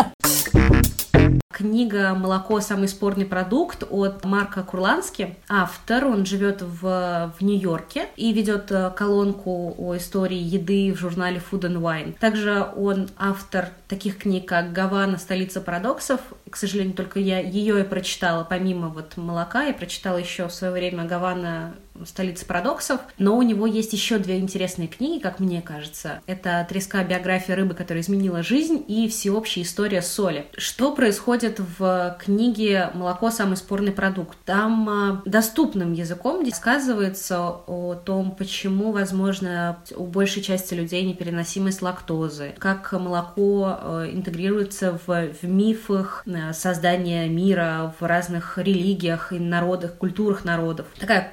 Книга 1.60 2.14
«Молоко. 2.14 2.62
Самый 2.62 2.88
спорный 2.88 3.26
продукт» 3.26 3.84
от 3.90 4.24
Марка 4.24 4.64
Курлански. 4.64 5.36
Автор, 5.50 6.06
он 6.06 6.26
живет 6.26 6.62
в, 6.62 7.34
в 7.38 7.44
Нью-Йорке 7.44 8.08
и 8.16 8.32
ведет 8.32 8.72
э, 8.72 8.90
колонку 8.96 9.76
о 9.78 9.98
истории 9.98 10.38
еды 10.38 10.94
в 10.94 10.98
журнале 10.98 11.42
Food 11.52 11.64
and 11.64 11.82
Wine. 11.82 12.18
Также 12.18 12.66
он 12.78 13.10
автор 13.18 13.72
таких 13.90 14.20
книг, 14.20 14.48
как 14.48 14.72
«Гавана. 14.72 15.18
Столица 15.18 15.60
парадоксов». 15.60 16.22
К 16.50 16.56
сожалению, 16.56 16.94
только 16.94 17.20
я 17.20 17.42
ее 17.42 17.82
и 17.82 17.84
прочитала, 17.84 18.46
помимо 18.46 18.88
вот 18.88 19.18
«Молока». 19.18 19.64
Я 19.66 19.74
прочитала 19.74 20.16
еще 20.16 20.48
в 20.48 20.54
свое 20.54 20.72
время 20.72 21.04
«Гавана 21.04 21.74
столица 22.06 22.46
парадоксов, 22.46 23.02
но 23.18 23.38
у 23.38 23.42
него 23.42 23.66
есть 23.66 23.94
еще 23.94 24.18
две 24.18 24.40
интересные 24.40 24.88
книги, 24.88 25.22
как 25.22 25.40
мне 25.40 25.62
кажется. 25.62 26.22
Это 26.26 26.66
«Треска. 26.70 27.04
Биография 27.04 27.56
рыбы, 27.56 27.74
которая 27.74 28.04
изменила 28.04 28.44
жизнь» 28.44 28.84
и 28.88 29.08
«Всеобщая 29.08 29.64
история 29.64 30.02
соли». 30.02 30.48
Что 30.58 30.94
происходит 30.94 31.60
в 31.78 32.18
книге 32.24 32.92
«Молоко. 32.94 33.32
Самый 33.32 33.58
спорный 33.58 33.92
продукт»? 33.92 34.38
Там 34.46 34.90
а, 34.90 35.22
доступным 35.26 35.94
языком 35.94 36.44
рассказывается 36.46 37.40
о 37.40 37.96
том, 37.96 38.32
почему, 38.32 38.92
возможно, 38.92 39.80
у 39.96 40.06
большей 40.06 40.42
части 40.42 40.74
людей 40.74 41.04
непереносимость 41.04 41.82
лактозы, 41.82 42.54
как 42.60 42.92
молоко 42.92 43.78
а, 43.80 44.10
интегрируется 44.12 45.00
в, 45.06 45.30
в 45.42 45.44
мифах 45.44 46.26
создания 46.54 47.28
мира 47.28 47.94
в 48.00 48.06
разных 48.06 48.58
религиях 48.58 49.32
и 49.34 49.40
народах, 49.40 49.96
культурах 49.96 50.46
народов. 50.46 50.88
Такая 51.00 51.32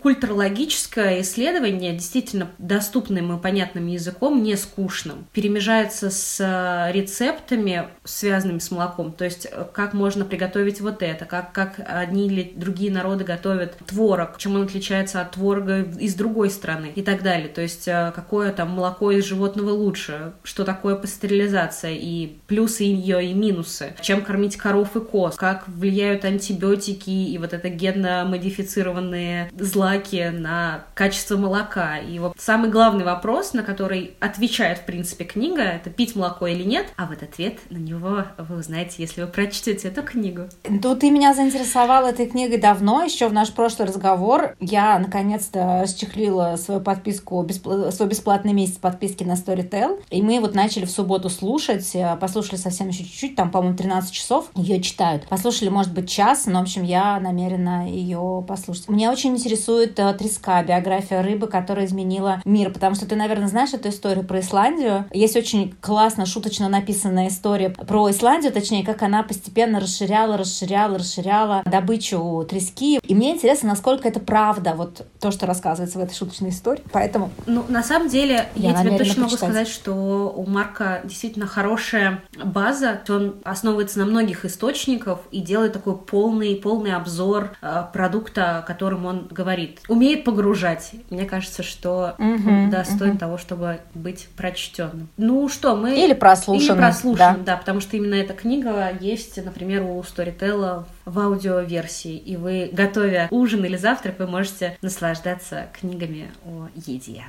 культурологическое 0.56 1.20
исследование, 1.20 1.92
действительно 1.92 2.48
доступным 2.58 3.36
и 3.36 3.40
понятным 3.40 3.86
языком, 3.86 4.42
не 4.42 4.56
скучным. 4.56 5.26
Перемежается 5.32 6.10
с 6.10 6.90
рецептами, 6.92 7.88
связанными 8.04 8.58
с 8.58 8.70
молоком. 8.70 9.12
То 9.12 9.24
есть, 9.24 9.46
как 9.72 9.92
можно 9.92 10.24
приготовить 10.24 10.80
вот 10.80 11.02
это, 11.02 11.24
как, 11.24 11.52
как 11.52 11.80
одни 11.86 12.26
или 12.26 12.52
другие 12.56 12.90
народы 12.90 13.24
готовят 13.24 13.76
творог, 13.86 14.38
чем 14.38 14.54
он 14.54 14.62
отличается 14.62 15.20
от 15.20 15.32
творога 15.32 15.82
из 15.82 16.14
другой 16.14 16.50
страны 16.50 16.92
и 16.94 17.02
так 17.02 17.22
далее. 17.22 17.48
То 17.48 17.60
есть, 17.60 17.84
какое 17.84 18.52
там 18.52 18.70
молоко 18.70 19.10
из 19.10 19.24
животного 19.24 19.70
лучше, 19.70 20.32
что 20.42 20.64
такое 20.64 20.96
пастерилизация 20.96 21.92
и 21.92 22.38
плюсы 22.46 22.84
ее 22.84 23.24
и 23.24 23.34
минусы, 23.34 23.94
чем 24.00 24.22
кормить 24.22 24.56
коров 24.56 24.96
и 24.96 25.00
коз, 25.00 25.36
как 25.36 25.68
влияют 25.68 26.24
антибиотики 26.24 27.10
и 27.10 27.36
вот 27.38 27.52
это 27.52 27.68
генно-модифицированные 27.68 29.50
злаки 29.58 30.30
на 30.46 30.84
качество 30.94 31.36
молока. 31.36 31.98
И 31.98 32.20
вот 32.20 32.34
самый 32.38 32.70
главный 32.70 33.04
вопрос, 33.04 33.52
на 33.52 33.64
который 33.64 34.14
отвечает, 34.20 34.78
в 34.78 34.84
принципе, 34.86 35.24
книга, 35.24 35.62
это 35.62 35.90
пить 35.90 36.14
молоко 36.14 36.46
или 36.46 36.62
нет, 36.62 36.86
а 36.96 37.06
вот 37.06 37.22
ответ 37.24 37.58
на 37.68 37.78
него 37.78 38.24
вы 38.38 38.56
узнаете, 38.56 38.94
если 38.98 39.22
вы 39.22 39.26
прочтете 39.26 39.88
эту 39.88 40.04
книгу. 40.04 40.42
Ну, 40.68 40.94
ты 40.94 41.10
меня 41.10 41.34
заинтересовала 41.34 42.06
этой 42.06 42.26
книгой 42.26 42.58
давно, 42.58 43.02
еще 43.02 43.26
в 43.26 43.32
наш 43.32 43.52
прошлый 43.52 43.88
разговор. 43.88 44.54
Я, 44.60 45.00
наконец-то, 45.00 45.80
расчехлила 45.82 46.56
свою 46.56 46.80
подписку, 46.80 47.44
свой 47.90 48.08
бесплатный 48.08 48.52
месяц 48.52 48.76
подписки 48.76 49.24
на 49.24 49.32
Storytel, 49.32 50.00
и 50.10 50.22
мы 50.22 50.38
вот 50.38 50.54
начали 50.54 50.84
в 50.84 50.90
субботу 50.90 51.28
слушать, 51.28 51.90
э, 51.94 52.16
послушали 52.20 52.56
совсем 52.56 52.88
еще 52.88 53.02
чуть-чуть, 53.02 53.34
там, 53.34 53.50
по-моему, 53.50 53.76
13 53.76 54.12
часов 54.12 54.50
ее 54.54 54.80
читают. 54.80 55.26
Послушали, 55.26 55.70
может 55.70 55.92
быть, 55.92 56.08
час, 56.08 56.46
но, 56.46 56.60
в 56.60 56.62
общем, 56.62 56.84
я 56.84 57.18
намерена 57.18 57.90
ее 57.90 58.44
послушать. 58.46 58.88
Меня 58.88 59.10
очень 59.10 59.30
интересует 59.30 59.98
э, 59.98 60.08
треска, 60.36 60.62
биография 60.62 61.22
рыбы, 61.22 61.46
которая 61.46 61.86
изменила 61.86 62.40
мир, 62.44 62.70
потому 62.70 62.94
что 62.94 63.06
ты, 63.06 63.16
наверное, 63.16 63.48
знаешь 63.48 63.72
эту 63.72 63.88
историю 63.88 64.24
про 64.24 64.40
Исландию. 64.40 65.06
Есть 65.12 65.36
очень 65.36 65.74
классно, 65.80 66.26
шуточно 66.26 66.68
написанная 66.68 67.28
история 67.28 67.70
про 67.70 68.10
Исландию, 68.10 68.52
точнее, 68.52 68.84
как 68.84 69.02
она 69.02 69.22
постепенно 69.22 69.80
расширяла, 69.80 70.36
расширяла, 70.36 70.98
расширяла 70.98 71.62
добычу 71.64 72.46
трески. 72.48 72.98
И 73.02 73.14
мне 73.14 73.34
интересно, 73.34 73.70
насколько 73.70 74.08
это 74.08 74.20
правда, 74.20 74.74
вот 74.76 75.06
то, 75.20 75.30
что 75.30 75.46
рассказывается 75.46 75.98
в 75.98 76.02
этой 76.02 76.14
шуточной 76.14 76.50
истории. 76.50 76.82
Поэтому... 76.92 77.30
Ну, 77.46 77.64
на 77.68 77.82
самом 77.82 78.08
деле, 78.08 78.48
я, 78.54 78.70
я 78.70 78.80
тебе 78.82 78.98
точно 78.98 79.24
могу 79.24 79.36
сказать, 79.36 79.68
что 79.68 80.32
у 80.36 80.46
Марка 80.46 81.00
действительно 81.04 81.46
хорошая 81.46 82.22
база. 82.42 83.00
Он 83.08 83.36
основывается 83.44 83.98
на 83.98 84.06
многих 84.06 84.44
источников 84.44 85.20
и 85.30 85.40
делает 85.40 85.72
такой 85.72 85.96
полный, 85.96 86.56
полный 86.56 86.94
обзор 86.94 87.56
э, 87.62 87.84
продукта, 87.92 88.58
о 88.58 88.62
котором 88.62 89.06
он 89.06 89.28
говорит. 89.30 89.80
Умеет 89.88 90.15
погружать. 90.16 90.92
Мне 91.10 91.24
кажется, 91.24 91.62
что 91.62 92.14
угу, 92.18 92.70
достоин 92.70 93.12
угу. 93.12 93.18
того, 93.18 93.38
чтобы 93.38 93.80
быть 93.94 94.28
прочтенным. 94.36 95.08
Ну 95.16 95.48
что, 95.48 95.76
мы... 95.76 95.98
Или 95.98 96.14
прослушанным. 96.14 96.76
Или 96.76 96.82
прослушанным, 96.82 97.44
да. 97.44 97.52
да, 97.52 97.56
потому 97.56 97.80
что 97.80 97.96
именно 97.96 98.14
эта 98.14 98.34
книга 98.34 98.92
есть, 99.00 99.42
например, 99.44 99.82
у 99.82 100.00
Storytel 100.00 100.84
в 101.04 101.18
аудиоверсии, 101.18 102.16
и 102.16 102.36
вы, 102.36 102.68
готовя 102.72 103.28
ужин 103.30 103.64
или 103.64 103.76
завтрак, 103.76 104.18
вы 104.18 104.26
можете 104.26 104.76
наслаждаться 104.82 105.66
книгами 105.78 106.30
о 106.44 106.68
еде. 106.74 107.24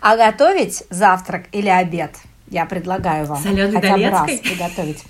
А 0.00 0.16
готовить 0.16 0.84
завтрак 0.90 1.44
или 1.52 1.68
обед 1.68 2.10
я 2.48 2.66
предлагаю 2.66 3.26
вам 3.26 3.42
Соленый 3.42 3.80
хотя 3.80 3.96
бы 3.96 4.10
раз 4.10 4.30
приготовить. 4.40 5.04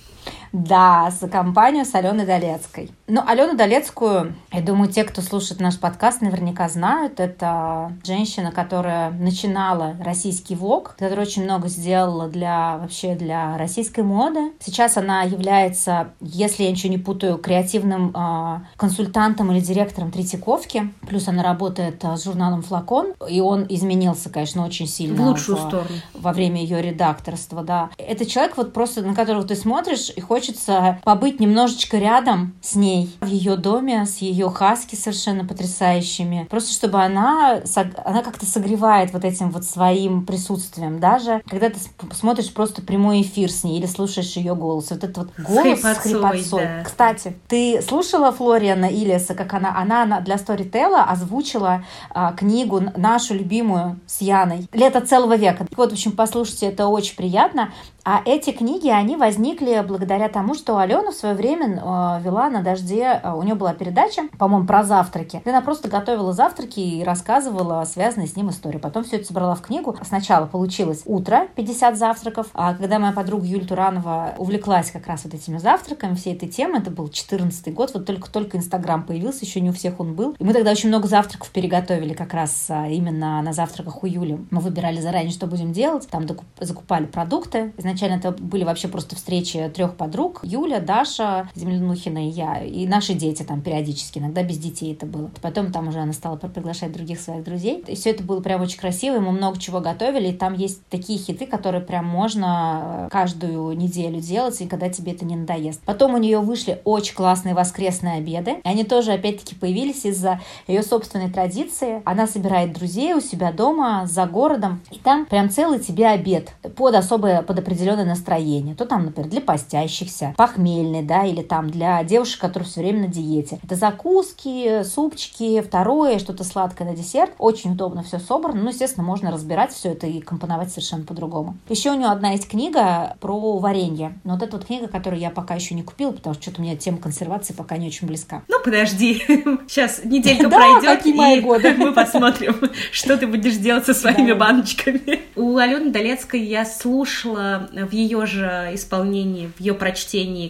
Да, 0.52 1.10
за 1.10 1.28
компанию 1.28 1.84
с 1.86 1.94
Аленой 1.94 2.26
Долецкой. 2.26 2.90
Ну, 3.06 3.22
Алену 3.26 3.56
Долецкую, 3.56 4.34
я 4.52 4.60
думаю, 4.60 4.90
те, 4.90 5.04
кто 5.04 5.22
слушает 5.22 5.60
наш 5.60 5.78
подкаст, 5.78 6.20
наверняка 6.20 6.68
знают. 6.68 7.20
Это 7.20 7.92
женщина, 8.04 8.52
которая 8.52 9.10
начинала 9.10 9.96
российский 10.00 10.54
влог, 10.54 10.94
которая 10.98 11.26
очень 11.26 11.44
много 11.44 11.68
сделала 11.68 12.28
для 12.28 12.76
вообще 12.76 13.14
для 13.14 13.56
российской 13.56 14.04
моды. 14.04 14.52
Сейчас 14.60 14.98
она 14.98 15.22
является, 15.22 16.12
если 16.20 16.64
я 16.64 16.70
ничего 16.70 16.92
не 16.92 16.98
путаю, 16.98 17.38
креативным 17.38 18.14
э, 18.14 18.60
консультантом 18.76 19.52
или 19.52 19.60
директором 19.60 20.10
Третьяковки. 20.10 20.92
Плюс 21.08 21.28
она 21.28 21.42
работает 21.42 22.04
э, 22.04 22.16
с 22.16 22.24
журналом 22.24 22.62
«Флакон», 22.62 23.14
и 23.26 23.40
он 23.40 23.66
изменился, 23.70 24.28
конечно, 24.28 24.66
очень 24.66 24.86
сильно. 24.86 25.22
В 25.22 25.26
лучшую 25.26 25.56
в, 25.56 25.60
сторону. 25.60 25.88
Во 26.12 26.32
время 26.32 26.60
ее 26.62 26.82
редакторства, 26.82 27.62
да. 27.62 27.90
Это 27.96 28.26
человек, 28.26 28.58
вот 28.58 28.74
просто 28.74 29.00
на 29.02 29.14
которого 29.14 29.44
ты 29.44 29.56
смотришь 29.56 30.10
и 30.14 30.20
хочешь 30.20 30.41
хочется 30.42 30.98
побыть 31.04 31.38
немножечко 31.38 31.98
рядом 31.98 32.54
с 32.60 32.74
ней, 32.74 33.16
в 33.20 33.26
ее 33.26 33.56
доме, 33.56 34.04
с 34.06 34.18
ее 34.18 34.50
хаски 34.50 34.96
совершенно 34.96 35.44
потрясающими. 35.44 36.48
Просто 36.50 36.72
чтобы 36.72 37.00
она, 37.00 37.60
она 38.04 38.22
как-то 38.22 38.44
согревает 38.44 39.12
вот 39.12 39.24
этим 39.24 39.50
вот 39.50 39.64
своим 39.64 40.26
присутствием. 40.26 40.98
Даже 40.98 41.42
когда 41.48 41.70
ты 41.70 41.78
смотришь 42.12 42.52
просто 42.52 42.82
прямой 42.82 43.22
эфир 43.22 43.52
с 43.52 43.62
ней 43.62 43.78
или 43.78 43.86
слушаешь 43.86 44.32
ее 44.32 44.56
голос. 44.56 44.90
Вот 44.90 45.04
этот 45.04 45.16
вот 45.16 45.28
голос 45.38 45.80
с 45.80 45.98
хрипотцой. 45.98 46.64
Да. 46.64 46.82
Кстати, 46.84 47.36
ты 47.46 47.80
слушала 47.80 48.32
Флориана 48.32 48.86
Иллиса, 48.86 49.36
как 49.36 49.54
она, 49.54 49.78
она 49.78 50.20
для 50.20 50.34
Storytel 50.34 50.96
озвучила 50.96 51.84
а, 52.10 52.32
книгу 52.32 52.82
нашу 52.96 53.34
любимую 53.34 54.00
с 54.08 54.20
Яной 54.22 54.66
«Лето 54.72 55.02
целого 55.02 55.36
века». 55.36 55.66
Вот, 55.76 55.90
в 55.90 55.92
общем, 55.92 56.10
послушайте, 56.12 56.66
это 56.66 56.88
очень 56.88 57.14
приятно. 57.14 57.70
А 58.04 58.20
эти 58.24 58.50
книги, 58.50 58.88
они 58.88 59.16
возникли 59.16 59.84
благодаря 59.86 60.28
тому, 60.32 60.54
что 60.54 60.78
Алена 60.78 61.10
в 61.10 61.14
свое 61.14 61.34
время 61.34 61.76
э, 61.76 62.22
вела 62.22 62.50
на 62.50 62.62
дожде, 62.62 63.20
э, 63.22 63.32
у 63.32 63.42
нее 63.42 63.54
была 63.54 63.74
передача, 63.74 64.22
по-моему, 64.38 64.66
про 64.66 64.82
завтраки. 64.82 65.42
Она 65.44 65.60
просто 65.60 65.88
готовила 65.88 66.32
завтраки 66.32 66.80
и 66.80 67.04
рассказывала 67.04 67.84
связанные 67.84 68.28
с 68.28 68.36
ним 68.36 68.50
истории. 68.50 68.78
Потом 68.78 69.04
все 69.04 69.16
это 69.16 69.26
собрала 69.26 69.54
в 69.54 69.62
книгу. 69.62 69.96
Сначала 70.02 70.46
получилось 70.46 71.02
утро, 71.04 71.48
50 71.54 71.96
завтраков, 71.96 72.48
а 72.54 72.74
когда 72.74 72.98
моя 72.98 73.12
подруга 73.12 73.46
Юль 73.46 73.66
Туранова 73.66 74.34
увлеклась 74.38 74.90
как 74.90 75.06
раз 75.06 75.24
вот 75.24 75.34
этими 75.34 75.58
завтраками, 75.58 76.14
всей 76.14 76.34
этой 76.34 76.48
темой, 76.48 76.80
это 76.80 76.90
был 76.90 77.08
14 77.08 77.72
год, 77.74 77.92
вот 77.94 78.06
только-только 78.06 78.56
Инстаграм 78.56 79.02
появился, 79.02 79.44
еще 79.44 79.60
не 79.60 79.70
у 79.70 79.72
всех 79.72 80.00
он 80.00 80.14
был. 80.14 80.34
И 80.38 80.44
мы 80.44 80.52
тогда 80.52 80.70
очень 80.70 80.88
много 80.88 81.06
завтраков 81.06 81.50
переготовили 81.50 82.14
как 82.14 82.34
раз 82.34 82.66
а, 82.70 82.88
именно 82.88 83.42
на 83.42 83.52
завтраках 83.52 84.02
у 84.02 84.06
Юли. 84.06 84.38
Мы 84.50 84.60
выбирали 84.60 85.00
заранее, 85.00 85.32
что 85.32 85.46
будем 85.46 85.72
делать, 85.72 86.08
там 86.08 86.26
закупали 86.60 87.06
продукты, 87.06 87.72
Изначально 87.82 88.14
это 88.16 88.30
были 88.30 88.64
вообще 88.64 88.88
просто 88.88 89.16
встречи 89.16 89.70
трех 89.74 89.96
подруг. 89.96 90.21
Юля, 90.42 90.80
Даша, 90.80 91.48
Землянухина 91.54 92.28
и 92.28 92.30
я. 92.30 92.62
И 92.62 92.86
наши 92.86 93.14
дети 93.14 93.42
там 93.42 93.60
периодически, 93.62 94.18
иногда 94.18 94.42
без 94.42 94.58
детей 94.58 94.92
это 94.92 95.06
было. 95.06 95.30
Потом 95.40 95.72
там 95.72 95.88
уже 95.88 96.00
она 96.00 96.12
стала 96.12 96.36
приглашать 96.36 96.92
других 96.92 97.20
своих 97.20 97.44
друзей. 97.44 97.84
И 97.86 97.94
все 97.94 98.10
это 98.10 98.22
было 98.22 98.40
прям 98.40 98.60
очень 98.62 98.78
красиво, 98.78 99.16
и 99.16 99.20
мы 99.20 99.32
много 99.32 99.58
чего 99.58 99.80
готовили. 99.80 100.28
И 100.28 100.32
там 100.32 100.54
есть 100.54 100.84
такие 100.88 101.18
хиты, 101.18 101.46
которые 101.46 101.82
прям 101.82 102.04
можно 102.04 103.06
э, 103.06 103.08
каждую 103.10 103.76
неделю 103.76 104.20
делать, 104.20 104.60
и 104.60 104.66
когда 104.66 104.88
тебе 104.88 105.12
это 105.12 105.24
не 105.24 105.36
надоест. 105.36 105.80
Потом 105.84 106.14
у 106.14 106.18
нее 106.18 106.40
вышли 106.40 106.80
очень 106.84 107.14
классные 107.14 107.54
воскресные 107.54 108.18
обеды. 108.18 108.56
И 108.64 108.68
они 108.68 108.84
тоже, 108.84 109.12
опять-таки, 109.12 109.54
появились 109.54 110.04
из-за 110.04 110.40
ее 110.66 110.82
собственной 110.82 111.30
традиции. 111.30 112.02
Она 112.04 112.26
собирает 112.26 112.72
друзей 112.72 113.14
у 113.14 113.20
себя 113.20 113.52
дома, 113.52 114.06
за 114.06 114.26
городом. 114.26 114.80
И 114.90 114.98
там 114.98 115.26
прям 115.26 115.50
целый 115.50 115.78
тебе 115.78 116.08
обед 116.08 116.52
под 116.76 116.94
особое, 116.94 117.42
под 117.42 117.58
определенное 117.58 118.04
настроение. 118.04 118.74
То 118.74 118.84
там, 118.84 119.06
например, 119.06 119.30
для 119.30 119.40
постящихся, 119.40 120.11
похмельный, 120.36 121.02
да, 121.02 121.24
или 121.24 121.42
там 121.42 121.70
для 121.70 122.02
девушек, 122.04 122.40
которые 122.40 122.68
все 122.68 122.80
время 122.80 123.02
на 123.02 123.08
диете. 123.08 123.58
Это 123.62 123.76
закуски, 123.76 124.82
супчики, 124.84 125.60
второе, 125.60 126.18
что-то 126.18 126.44
сладкое 126.44 126.88
на 126.88 126.96
десерт. 126.96 127.32
Очень 127.38 127.72
удобно 127.72 128.02
все 128.02 128.18
собрано. 128.18 128.62
Ну, 128.62 128.68
естественно, 128.68 129.04
можно 129.04 129.30
разбирать 129.30 129.72
все 129.72 129.90
это 129.90 130.06
и 130.06 130.20
компоновать 130.20 130.70
совершенно 130.70 131.04
по-другому. 131.04 131.56
Еще 131.68 131.90
у 131.90 131.94
нее 131.94 132.08
одна 132.08 132.30
есть 132.30 132.48
книга 132.48 133.16
про 133.20 133.58
варенье. 133.58 134.18
Но 134.24 134.34
вот 134.34 134.42
эта 134.42 134.56
вот 134.56 134.66
книга, 134.66 134.88
которую 134.88 135.20
я 135.20 135.30
пока 135.30 135.54
еще 135.54 135.74
не 135.74 135.82
купила, 135.82 136.12
потому 136.12 136.34
что 136.34 136.42
что-то 136.42 136.60
у 136.60 136.64
меня 136.64 136.76
тема 136.76 136.98
консервации 136.98 137.52
пока 137.52 137.76
не 137.76 137.88
очень 137.88 138.06
близка. 138.06 138.42
Ну, 138.48 138.56
подожди. 138.64 139.22
Сейчас 139.68 140.04
неделька 140.04 140.48
пройдет, 140.50 141.06
и 141.06 141.14
мои 141.14 141.40
годы. 141.40 141.74
мы 141.78 141.92
посмотрим, 141.92 142.56
что 142.90 143.16
ты 143.16 143.26
будешь 143.26 143.56
делать 143.56 143.86
со 143.86 143.94
своими 143.94 144.32
баночками. 144.32 145.20
У 145.36 145.56
Алены 145.56 145.90
Долецкой 145.90 146.42
я 146.42 146.64
слушала 146.64 147.68
в 147.72 147.92
ее 147.92 148.26
же 148.26 148.70
исполнении, 148.72 149.50
в 149.56 149.60
ее 149.60 149.74
прочтении 149.74 150.01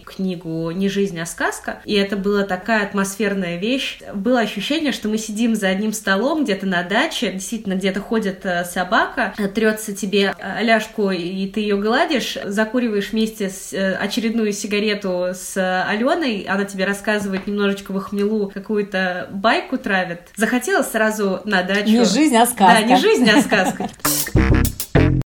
книгу 0.05 0.71
«Не 0.71 0.89
жизнь, 0.89 1.19
а 1.19 1.25
сказка». 1.25 1.81
И 1.85 1.93
это 1.93 2.17
была 2.17 2.43
такая 2.43 2.83
атмосферная 2.83 3.57
вещь. 3.57 3.99
Было 4.13 4.39
ощущение, 4.39 4.91
что 4.91 5.09
мы 5.09 5.17
сидим 5.17 5.55
за 5.55 5.69
одним 5.69 5.93
столом 5.93 6.43
где-то 6.43 6.65
на 6.65 6.83
даче, 6.83 7.31
действительно 7.31 7.75
где-то 7.75 7.99
ходит 7.99 8.45
э, 8.45 8.65
собака, 8.65 9.33
трется 9.53 9.95
тебе 9.95 10.33
э, 10.37 10.63
ляжку, 10.63 11.11
и 11.11 11.47
ты 11.47 11.59
ее 11.61 11.77
гладишь, 11.77 12.37
закуриваешь 12.43 13.11
вместе 13.11 13.49
с 13.49 13.73
э, 13.73 13.95
очередную 13.95 14.53
сигарету 14.53 15.29
с 15.33 15.83
Аленой, 15.87 16.45
она 16.47 16.65
тебе 16.65 16.85
рассказывает 16.85 17.47
немножечко 17.47 17.91
в 17.91 17.99
хмелу 17.99 18.51
какую-то 18.53 19.29
байку 19.31 19.77
травит. 19.77 20.21
Захотелось 20.35 20.91
сразу 20.91 21.41
на 21.45 21.63
дачу. 21.63 21.89
Не 21.89 22.05
жизнь, 22.05 22.35
а 22.37 22.45
сказка. 22.45 22.79
Да, 22.79 22.81
не 22.81 22.97
жизнь, 22.97 23.29
а 23.29 23.41
сказка. 23.41 23.89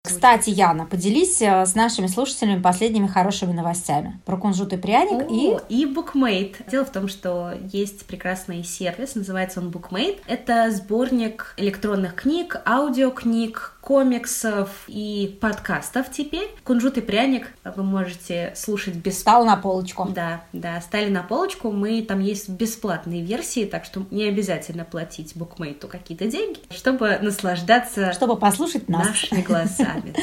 Кстати, 0.02 0.50
Яна, 0.50 0.86
поделись 0.86 1.42
э, 1.42 1.66
с 1.66 1.76
нашими 1.76 2.08
слушателями 2.08 2.62
последними 2.62 3.08
хорошими 3.08 3.54
новостями 3.54 4.20
про 4.26 4.38
кунжут 4.38 4.74
и 4.74 4.78
пряник 4.78 5.30
О, 5.30 5.62
и... 5.70 5.82
и 5.82 5.86
Bookmate. 5.86 6.56
Дело 6.70 6.86
в 6.86 6.92
том, 6.92 7.08
что 7.08 7.54
есть 7.72 8.06
прекрасный 8.06 8.64
сервис, 8.64 9.16
называется 9.16 9.60
он 9.60 9.70
Bookmate. 9.70 10.20
Это 10.28 10.72
сборник 10.72 11.54
электронных 11.58 12.16
книг, 12.16 12.60
аудиокниг, 12.66 13.77
комиксов 13.88 14.70
и 14.88 15.38
подкастов 15.40 16.12
теперь. 16.12 16.50
Кунжут 16.66 16.98
и 16.98 17.02
пряник 17.02 17.48
вы 17.64 17.84
можете 17.84 18.52
слушать 18.54 18.96
без... 18.96 19.18
Стал 19.20 19.46
на 19.46 19.56
полочку. 19.56 20.10
Да, 20.14 20.44
да, 20.52 20.82
стали 20.82 21.10
на 21.10 21.24
полочку. 21.24 21.72
Мы 21.72 22.02
там 22.02 22.20
есть 22.20 22.50
бесплатные 22.50 23.24
версии, 23.24 23.64
так 23.64 23.86
что 23.86 24.06
не 24.12 24.26
обязательно 24.26 24.84
платить 24.84 25.38
букмейту 25.38 25.88
какие-то 25.88 26.28
деньги, 26.28 26.60
чтобы 26.70 27.18
наслаждаться... 27.22 28.12
Чтобы 28.12 28.36
послушать 28.36 28.90
нас. 28.90 29.08
Нашими 29.08 29.42
голосами. 29.42 30.14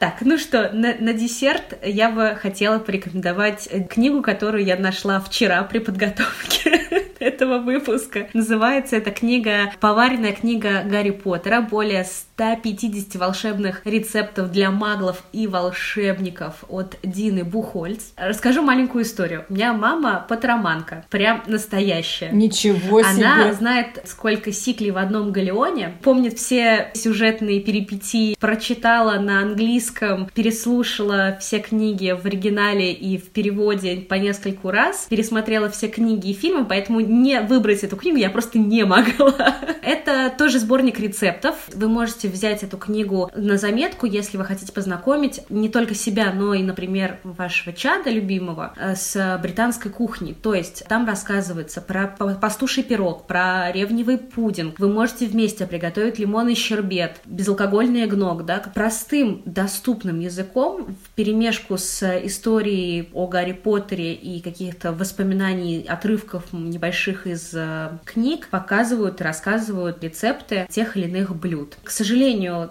Так, 0.00 0.16
ну 0.22 0.36
что, 0.36 0.70
на, 0.72 0.96
на 0.98 1.12
десерт 1.12 1.78
я 1.82 2.10
бы 2.10 2.36
хотела 2.42 2.80
порекомендовать 2.80 3.68
книгу, 3.88 4.20
которую 4.20 4.64
я 4.64 4.76
нашла 4.76 5.20
вчера 5.20 5.62
при 5.62 5.78
подготовке 5.78 6.83
этого 7.24 7.58
выпуска. 7.58 8.28
Называется 8.34 8.96
эта 8.96 9.10
книга 9.10 9.72
«Поваренная 9.80 10.32
книга 10.32 10.82
Гарри 10.84 11.10
Поттера». 11.10 11.62
Более 11.62 12.04
150 12.36 13.14
волшебных 13.14 13.82
рецептов 13.84 14.50
для 14.50 14.72
маглов 14.72 15.22
и 15.32 15.46
волшебников 15.46 16.64
от 16.68 16.96
Дины 17.04 17.44
Бухольц. 17.44 18.06
Расскажу 18.16 18.62
маленькую 18.62 19.04
историю. 19.04 19.44
У 19.48 19.54
меня 19.54 19.72
мама 19.72 20.26
патроманка, 20.28 21.04
прям 21.10 21.44
настоящая. 21.46 22.30
Ничего 22.32 23.02
себе! 23.02 23.26
Она 23.26 23.52
знает, 23.52 24.02
сколько 24.06 24.50
сиклей 24.50 24.90
в 24.90 24.98
одном 24.98 25.30
галеоне, 25.30 25.94
помнит 26.02 26.36
все 26.36 26.90
сюжетные 26.94 27.60
перипетии, 27.60 28.36
прочитала 28.40 29.20
на 29.20 29.40
английском, 29.40 30.28
переслушала 30.34 31.38
все 31.40 31.60
книги 31.60 32.18
в 32.20 32.26
оригинале 32.26 32.92
и 32.92 33.16
в 33.16 33.28
переводе 33.28 33.98
по 33.98 34.14
нескольку 34.14 34.72
раз, 34.72 35.06
пересмотрела 35.08 35.70
все 35.70 35.86
книги 35.86 36.30
и 36.30 36.34
фильмы, 36.34 36.64
поэтому 36.64 36.98
не 36.98 37.40
выбрать 37.42 37.84
эту 37.84 37.96
книгу 37.96 38.18
я 38.18 38.30
просто 38.30 38.58
не 38.58 38.84
могла. 38.84 39.56
Это 39.82 40.32
тоже 40.36 40.58
сборник 40.58 40.98
рецептов. 40.98 41.54
Вы 41.72 41.88
можете 41.88 42.23
взять 42.28 42.62
эту 42.62 42.76
книгу 42.78 43.30
на 43.34 43.58
заметку, 43.58 44.06
если 44.06 44.36
вы 44.36 44.44
хотите 44.44 44.72
познакомить 44.72 45.42
не 45.48 45.68
только 45.68 45.94
себя, 45.94 46.32
но 46.32 46.54
и, 46.54 46.62
например, 46.62 47.18
вашего 47.24 47.74
чада 47.74 48.10
любимого 48.10 48.72
э, 48.76 48.94
с 48.94 49.38
британской 49.42 49.90
кухней. 49.90 50.34
То 50.34 50.54
есть 50.54 50.84
там 50.88 51.06
рассказывается 51.06 51.80
про 51.80 52.06
пастуший 52.40 52.82
пирог, 52.82 53.26
про 53.26 53.72
ревневый 53.72 54.18
пудинг. 54.18 54.78
Вы 54.78 54.92
можете 54.92 55.26
вместе 55.26 55.66
приготовить 55.66 56.18
лимонный 56.18 56.54
щербет, 56.54 57.20
безалкогольный 57.24 58.06
гнок, 58.06 58.44
да, 58.44 58.62
простым, 58.74 59.42
доступным 59.44 60.20
языком 60.20 60.96
в 61.04 61.14
перемешку 61.14 61.76
с 61.78 62.02
историей 62.24 63.08
о 63.12 63.26
Гарри 63.26 63.52
Поттере 63.52 64.14
и 64.14 64.40
каких-то 64.40 64.92
воспоминаний, 64.92 65.84
отрывков 65.88 66.52
небольших 66.52 67.26
из 67.26 67.50
э, 67.54 67.98
книг 68.04 68.48
показывают 68.48 69.20
рассказывают 69.20 70.02
рецепты 70.02 70.66
тех 70.70 70.96
или 70.96 71.08
иных 71.08 71.34
блюд. 71.34 71.76
К 71.82 71.90
сожалению, 71.90 72.13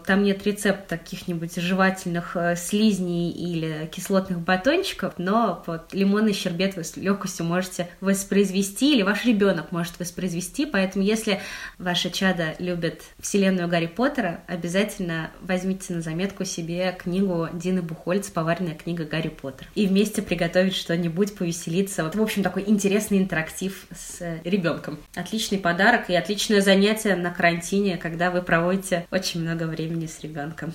там 0.05 0.23
нет 0.23 0.45
рецепта 0.45 0.97
каких-нибудь 0.97 1.55
жевательных 1.55 2.35
э, 2.35 2.55
слизней 2.55 3.31
или 3.31 3.89
кислотных 3.91 4.39
батончиков, 4.39 5.13
но 5.17 5.63
вот 5.65 5.93
лимонный 5.93 6.33
щербет 6.33 6.75
вы 6.75 6.83
с 6.83 6.97
легкостью 6.97 7.45
можете 7.45 7.89
воспроизвести, 8.01 8.95
или 8.95 9.01
ваш 9.03 9.25
ребенок 9.25 9.71
может 9.71 9.99
воспроизвести, 9.99 10.65
поэтому 10.65 11.03
если 11.03 11.41
ваше 11.77 12.09
чадо 12.09 12.55
любит 12.59 13.03
вселенную 13.19 13.67
Гарри 13.67 13.87
Поттера, 13.87 14.41
обязательно 14.47 15.31
возьмите 15.41 15.93
на 15.93 16.01
заметку 16.01 16.45
себе 16.45 16.95
книгу 16.97 17.49
Дины 17.53 17.81
Бухольц 17.81 18.29
«Поваренная 18.29 18.75
книга 18.75 19.05
Гарри 19.05 19.29
Поттер» 19.29 19.67
и 19.75 19.87
вместе 19.87 20.21
приготовить 20.21 20.75
что-нибудь, 20.75 21.35
повеселиться. 21.35 22.03
Вот, 22.03 22.15
в 22.15 22.21
общем, 22.21 22.43
такой 22.43 22.63
интересный 22.67 23.17
интерактив 23.17 23.85
с 23.91 24.39
ребенком. 24.43 24.99
Отличный 25.15 25.57
подарок 25.57 26.09
и 26.09 26.15
отличное 26.15 26.61
занятие 26.61 27.15
на 27.15 27.31
карантине, 27.31 27.97
когда 27.97 28.31
вы 28.31 28.41
проводите 28.41 29.05
очень 29.11 29.32
много 29.39 29.63
времени 29.63 30.07
с 30.07 30.19
ребенком. 30.21 30.73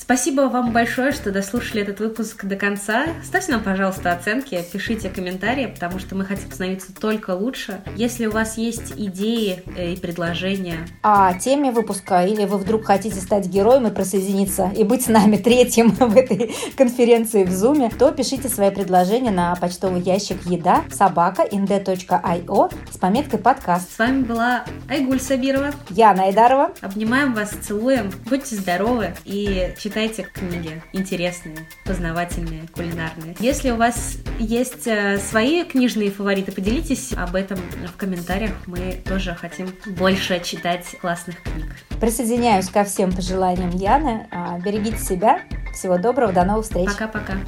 Спасибо 0.00 0.42
вам 0.42 0.72
большое, 0.72 1.10
что 1.10 1.32
дослушали 1.32 1.82
этот 1.82 1.98
выпуск 1.98 2.44
до 2.44 2.54
конца. 2.54 3.06
Ставьте 3.24 3.50
нам, 3.52 3.62
пожалуйста, 3.62 4.12
оценки, 4.12 4.64
пишите 4.72 5.10
комментарии, 5.10 5.66
потому 5.66 5.98
что 5.98 6.14
мы 6.14 6.24
хотим 6.24 6.52
становиться 6.52 6.94
только 6.94 7.32
лучше. 7.32 7.82
Если 7.96 8.26
у 8.26 8.30
вас 8.30 8.56
есть 8.56 8.92
идеи 8.96 9.62
э, 9.76 9.94
и 9.94 9.96
предложения 9.96 10.86
о 11.02 11.34
теме 11.34 11.72
выпуска, 11.72 12.24
или 12.24 12.44
вы 12.44 12.58
вдруг 12.58 12.86
хотите 12.86 13.16
стать 13.16 13.48
героем 13.48 13.88
и 13.88 13.90
присоединиться 13.90 14.70
и 14.74 14.84
быть 14.84 15.02
с 15.02 15.08
нами 15.08 15.36
третьим 15.48 15.90
в 15.90 16.16
этой 16.16 16.54
конференции 16.76 17.42
в 17.44 17.50
Зуме, 17.50 17.90
то 17.90 18.12
пишите 18.12 18.48
свои 18.48 18.70
предложения 18.70 19.32
на 19.32 19.56
почтовый 19.56 20.00
ящик 20.00 20.46
еда 20.46 20.84
собака 20.92 21.42
inde.io 21.42 22.72
с 22.90 22.96
пометкой 22.96 23.40
подкаст. 23.40 23.92
С 23.92 23.98
вами 23.98 24.22
была 24.22 24.64
Айгуль 24.88 25.20
Сабирова. 25.20 25.72
Я 25.90 26.14
Найдарова. 26.14 26.70
Обнимаем 26.82 27.34
вас, 27.34 27.50
целуем. 27.50 28.12
Будьте 28.30 28.54
здоровы 28.54 29.14
и 29.24 29.74
читайте 29.88 30.24
книги 30.24 30.82
интересные, 30.92 31.56
познавательные, 31.86 32.68
кулинарные. 32.74 33.34
Если 33.40 33.70
у 33.70 33.76
вас 33.76 34.18
есть 34.38 34.86
э, 34.86 35.16
свои 35.16 35.64
книжные 35.64 36.10
фавориты, 36.10 36.52
поделитесь 36.52 37.14
об 37.14 37.34
этом 37.34 37.56
в 37.86 37.96
комментариях. 37.96 38.52
Мы 38.66 39.00
тоже 39.02 39.34
хотим 39.34 39.68
больше 39.86 40.40
читать 40.44 40.84
классных 41.00 41.42
книг. 41.42 41.74
Присоединяюсь 42.00 42.68
ко 42.68 42.84
всем 42.84 43.12
пожеланиям 43.12 43.70
Яны. 43.70 44.28
А, 44.30 44.58
берегите 44.58 44.98
себя. 44.98 45.40
Всего 45.72 45.96
доброго, 45.96 46.34
до 46.34 46.44
новых 46.44 46.64
встреч. 46.64 46.90
Пока-пока. 46.90 47.38